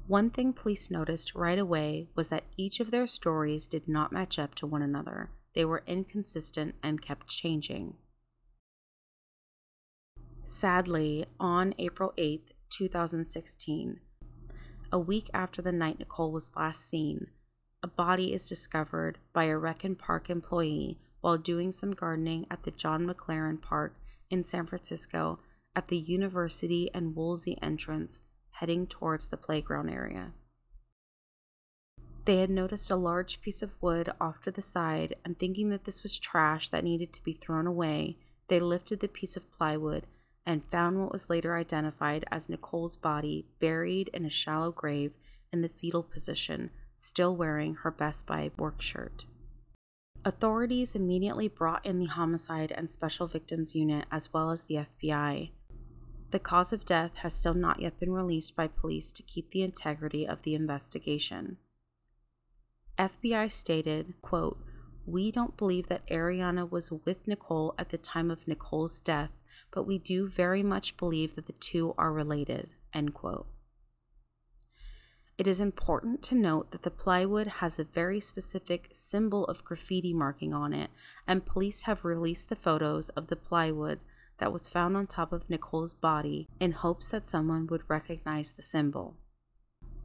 One 0.06 0.28
thing 0.28 0.52
police 0.52 0.90
noticed 0.90 1.34
right 1.34 1.58
away 1.58 2.08
was 2.14 2.28
that 2.28 2.44
each 2.58 2.78
of 2.78 2.90
their 2.90 3.06
stories 3.06 3.66
did 3.66 3.88
not 3.88 4.12
match 4.12 4.38
up 4.38 4.54
to 4.56 4.66
one 4.66 4.82
another. 4.82 5.30
They 5.54 5.64
were 5.64 5.82
inconsistent 5.86 6.74
and 6.82 7.00
kept 7.00 7.28
changing. 7.28 7.94
Sadly, 10.42 11.26
on 11.38 11.74
April 11.78 12.12
8, 12.16 12.52
2016, 12.70 14.00
a 14.90 14.98
week 14.98 15.30
after 15.32 15.62
the 15.62 15.70
night 15.70 15.98
Nicole 15.98 16.32
was 16.32 16.50
last 16.56 16.88
seen, 16.88 17.28
a 17.82 17.86
body 17.86 18.32
is 18.32 18.48
discovered 18.48 19.18
by 19.32 19.44
a 19.44 19.56
Rec 19.56 19.84
and 19.84 19.98
Park 19.98 20.28
employee 20.28 20.98
while 21.20 21.38
doing 21.38 21.70
some 21.70 21.92
gardening 21.92 22.46
at 22.50 22.64
the 22.64 22.70
John 22.70 23.06
McLaren 23.06 23.60
Park 23.60 23.94
in 24.28 24.42
San 24.42 24.66
Francisco 24.66 25.38
at 25.76 25.88
the 25.88 25.98
University 25.98 26.90
and 26.92 27.14
Woolsey 27.14 27.56
entrance 27.62 28.22
heading 28.52 28.86
towards 28.86 29.28
the 29.28 29.36
playground 29.36 29.90
area. 29.90 30.32
They 32.24 32.38
had 32.38 32.50
noticed 32.50 32.90
a 32.90 32.96
large 32.96 33.40
piece 33.40 33.62
of 33.62 33.80
wood 33.80 34.10
off 34.20 34.40
to 34.42 34.50
the 34.50 34.62
side 34.62 35.16
and 35.24 35.38
thinking 35.38 35.68
that 35.70 35.84
this 35.84 36.02
was 36.02 36.18
trash 36.18 36.70
that 36.70 36.84
needed 36.84 37.12
to 37.12 37.22
be 37.22 37.34
thrown 37.34 37.66
away, 37.66 38.16
they 38.48 38.58
lifted 38.58 39.00
the 39.00 39.08
piece 39.08 39.36
of 39.36 39.50
plywood 39.52 40.06
and 40.46 40.62
found 40.70 41.00
what 41.00 41.12
was 41.12 41.30
later 41.30 41.56
identified 41.56 42.24
as 42.30 42.48
Nicole's 42.48 42.96
body 42.96 43.46
buried 43.60 44.08
in 44.12 44.24
a 44.24 44.30
shallow 44.30 44.72
grave 44.72 45.12
in 45.52 45.62
the 45.62 45.68
fetal 45.68 46.02
position, 46.02 46.70
still 46.96 47.36
wearing 47.36 47.74
her 47.76 47.90
Best 47.90 48.26
Buy 48.26 48.50
work 48.58 48.80
shirt. 48.80 49.26
Authorities 50.24 50.94
immediately 50.94 51.48
brought 51.48 51.84
in 51.86 51.98
the 51.98 52.06
Homicide 52.06 52.72
and 52.72 52.90
Special 52.90 53.26
Victims 53.26 53.74
Unit 53.74 54.04
as 54.12 54.32
well 54.32 54.50
as 54.50 54.64
the 54.64 54.86
FBI. 55.00 55.50
The 56.30 56.38
cause 56.38 56.72
of 56.72 56.84
death 56.84 57.16
has 57.16 57.34
still 57.34 57.54
not 57.54 57.80
yet 57.80 57.98
been 57.98 58.12
released 58.12 58.54
by 58.54 58.68
police 58.68 59.12
to 59.12 59.22
keep 59.22 59.50
the 59.50 59.62
integrity 59.62 60.26
of 60.26 60.42
the 60.42 60.54
investigation. 60.54 61.56
FBI 62.98 63.50
stated, 63.50 64.12
quote, 64.20 64.58
We 65.06 65.30
don't 65.30 65.56
believe 65.56 65.88
that 65.88 66.06
Arianna 66.08 66.70
was 66.70 66.92
with 66.92 67.26
Nicole 67.26 67.74
at 67.78 67.88
the 67.88 67.98
time 67.98 68.30
of 68.30 68.46
Nicole's 68.46 69.00
death 69.00 69.39
but 69.70 69.86
we 69.86 69.98
do 69.98 70.28
very 70.28 70.62
much 70.62 70.96
believe 70.96 71.34
that 71.34 71.46
the 71.46 71.52
two 71.52 71.94
are 71.96 72.12
related. 72.12 72.70
End 72.92 73.14
quote. 73.14 73.46
It 75.38 75.46
is 75.46 75.60
important 75.60 76.22
to 76.24 76.34
note 76.34 76.70
that 76.70 76.82
the 76.82 76.90
plywood 76.90 77.46
has 77.46 77.78
a 77.78 77.84
very 77.84 78.20
specific 78.20 78.88
symbol 78.92 79.46
of 79.46 79.64
graffiti 79.64 80.12
marking 80.12 80.52
on 80.52 80.74
it, 80.74 80.90
and 81.26 81.46
police 81.46 81.82
have 81.82 82.04
released 82.04 82.50
the 82.50 82.56
photos 82.56 83.08
of 83.10 83.28
the 83.28 83.36
plywood 83.36 84.00
that 84.36 84.52
was 84.52 84.68
found 84.68 84.96
on 84.96 85.06
top 85.06 85.32
of 85.32 85.48
Nicole's 85.48 85.94
body 85.94 86.46
in 86.58 86.72
hopes 86.72 87.08
that 87.08 87.24
someone 87.24 87.66
would 87.68 87.88
recognize 87.88 88.50
the 88.52 88.60
symbol. 88.60 89.16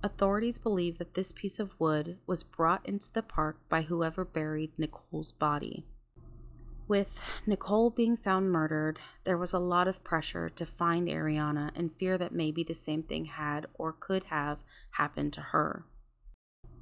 Authorities 0.04 0.60
believe 0.60 0.99
that 0.99 1.15
this 1.15 1.32
piece 1.32 1.60
of 1.60 1.78
wood 1.80 2.17
was 2.28 2.43
brought 2.43 2.86
into 2.86 3.12
the 3.12 3.23
park 3.23 3.58
by 3.67 3.82
whoever 3.82 4.23
buried 4.23 4.71
Nicole's 4.78 5.32
body. 5.32 5.86
With 6.88 7.24
Nicole 7.48 7.89
being 7.89 8.15
found 8.15 8.52
murdered, 8.52 9.00
there 9.24 9.39
was 9.39 9.54
a 9.54 9.60
lot 9.60 9.88
of 9.88 10.04
pressure 10.04 10.50
to 10.50 10.65
find 10.67 11.08
Arianna 11.08 11.71
and 11.76 11.95
fear 11.95 12.15
that 12.19 12.32
maybe 12.32 12.63
the 12.63 12.76
same 12.76 13.02
thing 13.02 13.26
had 13.26 13.65
or 13.74 13.91
could 13.91 14.26
have 14.26 14.60
happened 14.91 15.34
to 15.34 15.41
her. 15.41 15.86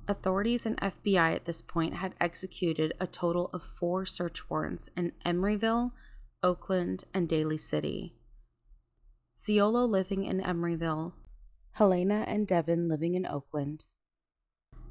Authorities 0.05 0.65
and 0.65 0.75
FBI 0.81 1.33
at 1.33 1.45
this 1.45 1.61
point 1.61 1.93
had 1.93 2.15
executed 2.19 2.93
a 2.99 3.07
total 3.07 3.49
of 3.53 3.63
four 3.63 4.05
search 4.05 4.49
warrants 4.49 4.89
in 4.97 5.13
Emeryville, 5.25 5.93
Oakland, 6.41 7.05
and 7.13 7.29
Daly 7.29 7.55
City. 7.55 8.13
Ciolo 9.33 9.87
living 9.87 10.25
in 10.25 10.41
Emeryville, 10.41 11.13
Helena 11.71 12.25
and 12.27 12.45
Devin 12.45 12.89
living 12.89 13.15
in 13.15 13.25
Oakland, 13.25 13.85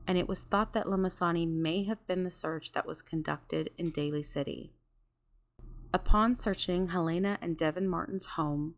and 0.07 0.17
it 0.17 0.27
was 0.27 0.43
thought 0.43 0.73
that 0.73 0.87
Limasani 0.87 1.47
may 1.47 1.85
have 1.85 2.05
been 2.07 2.25
the 2.25 2.31
search 2.31 2.73
that 2.73 2.87
was 2.87 3.03
conducted 3.03 3.69
in 3.77 3.91
Daly 3.91 4.23
City. 4.23 4.73
Upon 5.95 6.35
searching 6.35 6.89
Helena 6.89 7.39
and 7.43 7.57
Devin 7.57 7.87
Martin's 7.87 8.25
home, 8.25 8.77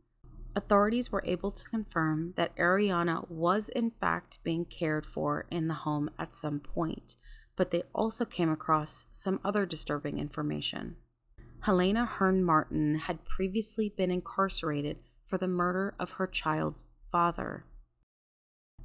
authorities 0.57 1.13
were 1.13 1.23
able 1.25 1.53
to 1.53 1.65
confirm 1.65 2.33
that 2.37 2.57
Arianna 2.57 3.31
was 3.31 3.69
in 3.69 3.93
fact 3.93 4.43
being 4.43 4.65
cared 4.65 5.07
for 5.07 5.47
in 5.49 5.69
the 5.69 5.75
home 5.75 6.11
at 6.19 6.35
some 6.35 6.59
point, 6.59 7.15
but 7.55 7.71
they 7.71 7.85
also 7.95 8.25
came 8.25 8.51
across 8.51 9.07
some 9.13 9.39
other 9.45 9.65
disturbing 9.65 10.19
information. 10.19 10.97
Helena 11.61 12.05
Hearn 12.05 12.43
Martin 12.43 12.97
had 12.97 13.25
previously 13.25 13.89
been 13.89 14.11
incarcerated 14.11 14.99
for 15.25 15.39
the 15.39 15.49
murder 15.49 15.95
of 16.01 16.13
her 16.13 16.27
child's 16.27 16.85
father. 17.13 17.65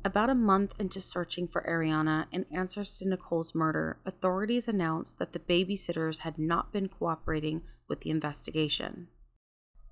About 0.05 0.29
a 0.29 0.35
month 0.35 0.75
into 0.79 1.01
searching 1.01 1.47
for 1.47 1.61
Arianna 1.67 2.27
in 2.31 2.45
answers 2.51 2.97
to 2.99 3.09
Nicole's 3.09 3.53
murder, 3.53 3.97
authorities 4.05 4.67
announced 4.67 5.17
that 5.17 5.33
the 5.33 5.39
babysitters 5.39 6.19
had 6.19 6.37
not 6.37 6.71
been 6.71 6.87
cooperating 6.87 7.63
with 7.89 8.02
the 8.02 8.10
investigation. 8.10 9.08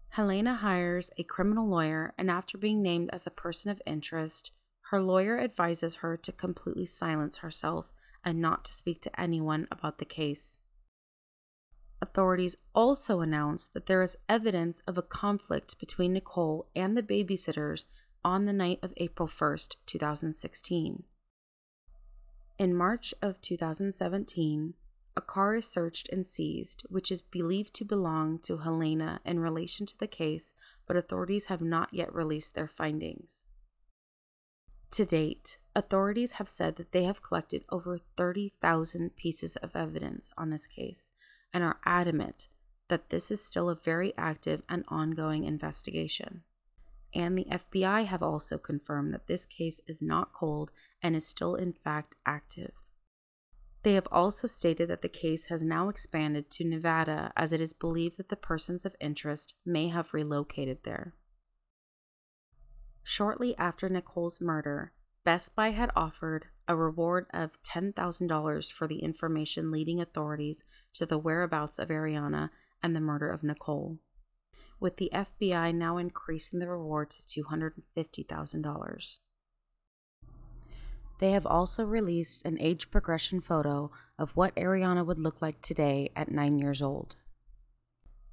Helena 0.09 0.55
hires 0.55 1.11
a 1.17 1.23
criminal 1.23 1.67
lawyer, 1.67 2.13
and 2.17 2.31
after 2.31 2.57
being 2.57 2.81
named 2.81 3.09
as 3.11 3.27
a 3.27 3.31
person 3.31 3.69
of 3.69 3.81
interest, 3.85 4.51
her 4.89 5.01
lawyer 5.01 5.37
advises 5.39 5.95
her 5.95 6.15
to 6.15 6.31
completely 6.31 6.85
silence 6.85 7.37
herself 7.37 7.91
and 8.23 8.39
not 8.39 8.65
to 8.65 8.73
speak 8.73 9.01
to 9.01 9.19
anyone 9.19 9.67
about 9.69 9.97
the 9.97 10.05
case. 10.05 10.61
Authorities 12.01 12.55
also 12.75 13.21
announced 13.21 13.73
that 13.73 13.87
there 13.87 14.01
is 14.01 14.17
evidence 14.29 14.81
of 14.87 14.97
a 14.97 15.01
conflict 15.01 15.79
between 15.79 16.13
Nicole 16.13 16.67
and 16.75 16.95
the 16.95 17.03
babysitters 17.03 17.85
on 18.23 18.45
the 18.45 18.53
night 18.53 18.79
of 18.83 18.93
April 18.97 19.27
1st, 19.27 19.75
2016. 19.85 21.03
In 22.59 22.75
March 22.75 23.13
of 23.21 23.41
2017, 23.41 24.73
a 25.17 25.21
car 25.21 25.55
is 25.55 25.67
searched 25.67 26.07
and 26.09 26.25
seized, 26.25 26.83
which 26.89 27.11
is 27.11 27.21
believed 27.21 27.73
to 27.75 27.85
belong 27.85 28.39
to 28.39 28.59
Helena 28.59 29.19
in 29.25 29.39
relation 29.39 29.85
to 29.87 29.97
the 29.97 30.07
case, 30.07 30.53
but 30.85 30.95
authorities 30.95 31.47
have 31.47 31.61
not 31.61 31.93
yet 31.93 32.13
released 32.13 32.55
their 32.55 32.67
findings. 32.67 33.45
To 34.91 35.05
date, 35.05 35.57
authorities 35.75 36.33
have 36.33 36.47
said 36.47 36.77
that 36.77 36.93
they 36.93 37.03
have 37.03 37.21
collected 37.21 37.65
over 37.69 37.97
30,000 38.15 39.15
pieces 39.15 39.57
of 39.57 39.75
evidence 39.75 40.31
on 40.37 40.49
this 40.49 40.67
case 40.67 41.11
and 41.53 41.63
are 41.63 41.79
adamant 41.85 42.47
that 42.87 43.09
this 43.09 43.29
is 43.31 43.43
still 43.43 43.69
a 43.69 43.75
very 43.75 44.13
active 44.17 44.61
and 44.69 44.85
ongoing 44.87 45.43
investigation 45.43 46.43
and 47.13 47.37
the 47.37 47.45
FBI 47.45 48.05
have 48.05 48.21
also 48.21 48.57
confirmed 48.57 49.13
that 49.13 49.27
this 49.27 49.45
case 49.45 49.81
is 49.87 50.01
not 50.01 50.33
cold 50.33 50.71
and 51.01 51.15
is 51.15 51.27
still, 51.27 51.55
in 51.55 51.73
fact, 51.73 52.15
active. 52.25 52.71
They 53.87 53.93
have 53.93 54.09
also 54.11 54.47
stated 54.47 54.89
that 54.89 55.01
the 55.01 55.07
case 55.07 55.45
has 55.45 55.63
now 55.63 55.87
expanded 55.87 56.51
to 56.51 56.65
Nevada 56.65 57.31
as 57.37 57.53
it 57.53 57.61
is 57.61 57.71
believed 57.71 58.17
that 58.17 58.27
the 58.27 58.35
persons 58.35 58.83
of 58.83 58.97
interest 58.99 59.53
may 59.65 59.87
have 59.87 60.13
relocated 60.13 60.79
there. 60.83 61.15
Shortly 63.01 63.57
after 63.57 63.87
Nicole's 63.87 64.41
murder, 64.41 64.91
Best 65.23 65.55
Buy 65.55 65.69
had 65.69 65.89
offered 65.95 66.47
a 66.67 66.75
reward 66.75 67.27
of 67.33 67.63
$10,000 67.63 68.73
for 68.73 68.87
the 68.89 68.99
information 68.99 69.71
leading 69.71 70.01
authorities 70.01 70.65
to 70.95 71.05
the 71.05 71.17
whereabouts 71.17 71.79
of 71.79 71.87
Arianna 71.87 72.49
and 72.83 72.93
the 72.93 72.99
murder 72.99 73.31
of 73.31 73.41
Nicole 73.41 73.99
with 74.81 74.97
the 74.97 75.09
FBI 75.13 75.73
now 75.73 75.95
increasing 75.95 76.59
the 76.59 76.67
reward 76.67 77.09
to 77.11 77.41
$250,000. 77.41 79.19
They 81.19 81.31
have 81.31 81.45
also 81.45 81.83
released 81.83 82.45
an 82.45 82.57
age 82.59 82.91
progression 82.91 83.41
photo 83.41 83.91
of 84.19 84.31
what 84.35 84.55
Arianna 84.55 85.05
would 85.05 85.19
look 85.19 85.41
like 85.41 85.61
today 85.61 86.11
at 86.15 86.31
nine 86.31 86.59
years 86.59 86.81
old. 86.81 87.15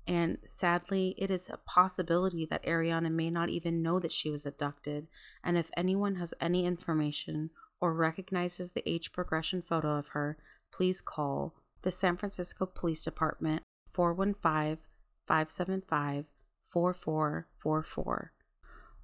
And 0.07 0.39
sadly, 0.45 1.15
it 1.17 1.31
is 1.31 1.49
a 1.49 1.57
possibility 1.57 2.45
that 2.47 2.65
Arianna 2.65 3.11
may 3.11 3.31
not 3.31 3.49
even 3.49 3.83
know 3.83 3.99
that 4.01 4.13
she 4.13 4.31
was 4.31 4.45
abducted. 4.45 5.07
And 5.43 5.57
if 5.57 5.71
anyone 5.77 6.17
has 6.17 6.35
any 6.41 6.67
information 6.67 7.51
or 7.81 7.95
recognizes 7.95 8.73
the 8.73 8.89
age 8.89 9.13
progression 9.13 9.63
photo 9.63 9.97
of 9.97 10.09
her, 10.09 10.37
please 10.71 11.01
call 11.01 11.55
the 11.83 11.91
San 11.91 12.17
Francisco 12.17 12.67
Police 12.67 13.03
Department 13.03 13.63
415 13.93 14.79
575 15.27 16.27
4444 16.67 18.33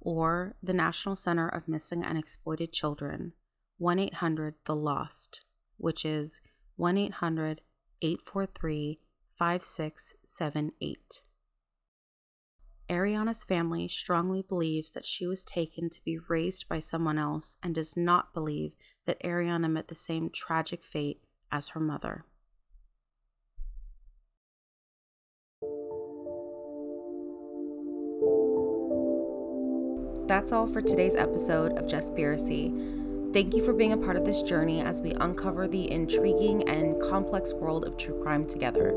or 0.01 0.55
the 0.61 0.73
National 0.73 1.15
Center 1.15 1.47
of 1.47 1.67
Missing 1.67 2.03
and 2.03 2.17
Exploited 2.17 2.73
Children 2.73 3.33
1 3.81 3.97
800 3.97 4.53
The 4.65 4.75
Lost, 4.75 5.41
which 5.77 6.05
is 6.05 6.39
1 6.75 6.97
800 6.99 7.61
843 8.03 8.99
5678. 9.39 11.23
Arianna's 12.87 13.43
family 13.43 13.87
strongly 13.87 14.43
believes 14.47 14.91
that 14.91 15.03
she 15.03 15.25
was 15.25 15.43
taken 15.43 15.89
to 15.89 15.99
be 16.05 16.19
raised 16.29 16.69
by 16.69 16.77
someone 16.77 17.17
else 17.17 17.57
and 17.63 17.73
does 17.73 17.97
not 17.97 18.35
believe 18.35 18.73
that 19.07 19.19
Arianna 19.23 19.71
met 19.71 19.87
the 19.87 19.95
same 19.95 20.29
tragic 20.29 20.83
fate 20.83 21.23
as 21.51 21.69
her 21.69 21.79
mother. 21.79 22.25
That's 30.27 30.51
all 30.51 30.67
for 30.67 30.83
today's 30.83 31.15
episode 31.15 31.79
of 31.79 31.87
Jespiracy. 31.87 33.00
Thank 33.33 33.55
you 33.55 33.63
for 33.63 33.71
being 33.71 33.93
a 33.93 33.97
part 33.97 34.17
of 34.17 34.25
this 34.25 34.41
journey 34.41 34.81
as 34.81 34.99
we 34.99 35.13
uncover 35.13 35.65
the 35.65 35.89
intriguing 35.89 36.67
and 36.67 37.01
complex 37.01 37.53
world 37.53 37.85
of 37.85 37.95
true 37.95 38.21
crime 38.21 38.45
together. 38.45 38.89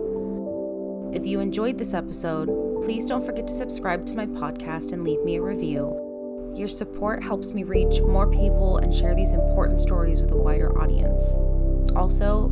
If 1.12 1.24
you 1.24 1.38
enjoyed 1.38 1.78
this 1.78 1.94
episode, 1.94 2.48
please 2.82 3.06
don't 3.06 3.24
forget 3.24 3.46
to 3.46 3.54
subscribe 3.54 4.04
to 4.06 4.14
my 4.14 4.26
podcast 4.26 4.90
and 4.90 5.04
leave 5.04 5.22
me 5.22 5.36
a 5.36 5.40
review. 5.40 6.52
Your 6.56 6.66
support 6.66 7.22
helps 7.22 7.52
me 7.52 7.62
reach 7.62 8.00
more 8.00 8.28
people 8.28 8.78
and 8.78 8.92
share 8.92 9.14
these 9.14 9.32
important 9.32 9.78
stories 9.78 10.20
with 10.20 10.32
a 10.32 10.36
wider 10.36 10.76
audience. 10.80 11.22
Also, 11.94 12.48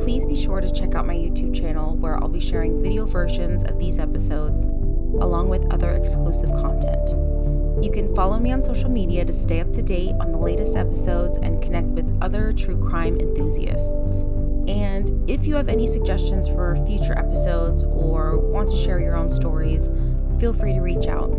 please 0.00 0.26
be 0.26 0.34
sure 0.34 0.60
to 0.60 0.72
check 0.72 0.96
out 0.96 1.06
my 1.06 1.14
YouTube 1.14 1.54
channel 1.54 1.94
where 1.98 2.16
I'll 2.16 2.28
be 2.28 2.40
sharing 2.40 2.82
video 2.82 3.06
versions 3.06 3.62
of 3.62 3.78
these 3.78 4.00
episodes 4.00 4.66
along 4.66 5.50
with 5.50 5.72
other 5.72 5.92
exclusive 5.92 6.50
content. 6.50 7.31
You 7.80 7.90
can 7.92 8.14
follow 8.14 8.38
me 8.38 8.52
on 8.52 8.62
social 8.62 8.90
media 8.90 9.24
to 9.24 9.32
stay 9.32 9.60
up 9.60 9.72
to 9.72 9.82
date 9.82 10.14
on 10.20 10.32
the 10.32 10.38
latest 10.38 10.76
episodes 10.76 11.38
and 11.38 11.62
connect 11.62 11.88
with 11.88 12.18
other 12.20 12.52
true 12.52 12.76
crime 12.88 13.18
enthusiasts. 13.18 14.22
And 14.68 15.28
if 15.28 15.46
you 15.46 15.54
have 15.56 15.68
any 15.68 15.86
suggestions 15.86 16.48
for 16.48 16.76
future 16.86 17.16
episodes 17.18 17.84
or 17.84 18.38
want 18.38 18.70
to 18.70 18.76
share 18.76 19.00
your 19.00 19.16
own 19.16 19.30
stories, 19.30 19.90
feel 20.38 20.52
free 20.52 20.74
to 20.74 20.80
reach 20.80 21.06
out. 21.06 21.30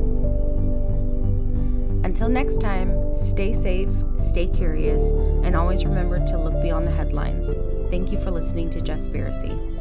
Until 2.03 2.27
next 2.27 2.59
time, 2.59 3.15
stay 3.15 3.53
safe, 3.53 3.89
stay 4.17 4.47
curious, 4.47 5.03
and 5.45 5.55
always 5.55 5.85
remember 5.85 6.19
to 6.27 6.37
look 6.37 6.61
beyond 6.61 6.85
the 6.85 6.91
headlines. 6.91 7.47
Thank 7.89 8.11
you 8.11 8.19
for 8.19 8.29
listening 8.29 8.69
to 8.71 8.79
Jespiracy. 8.81 9.72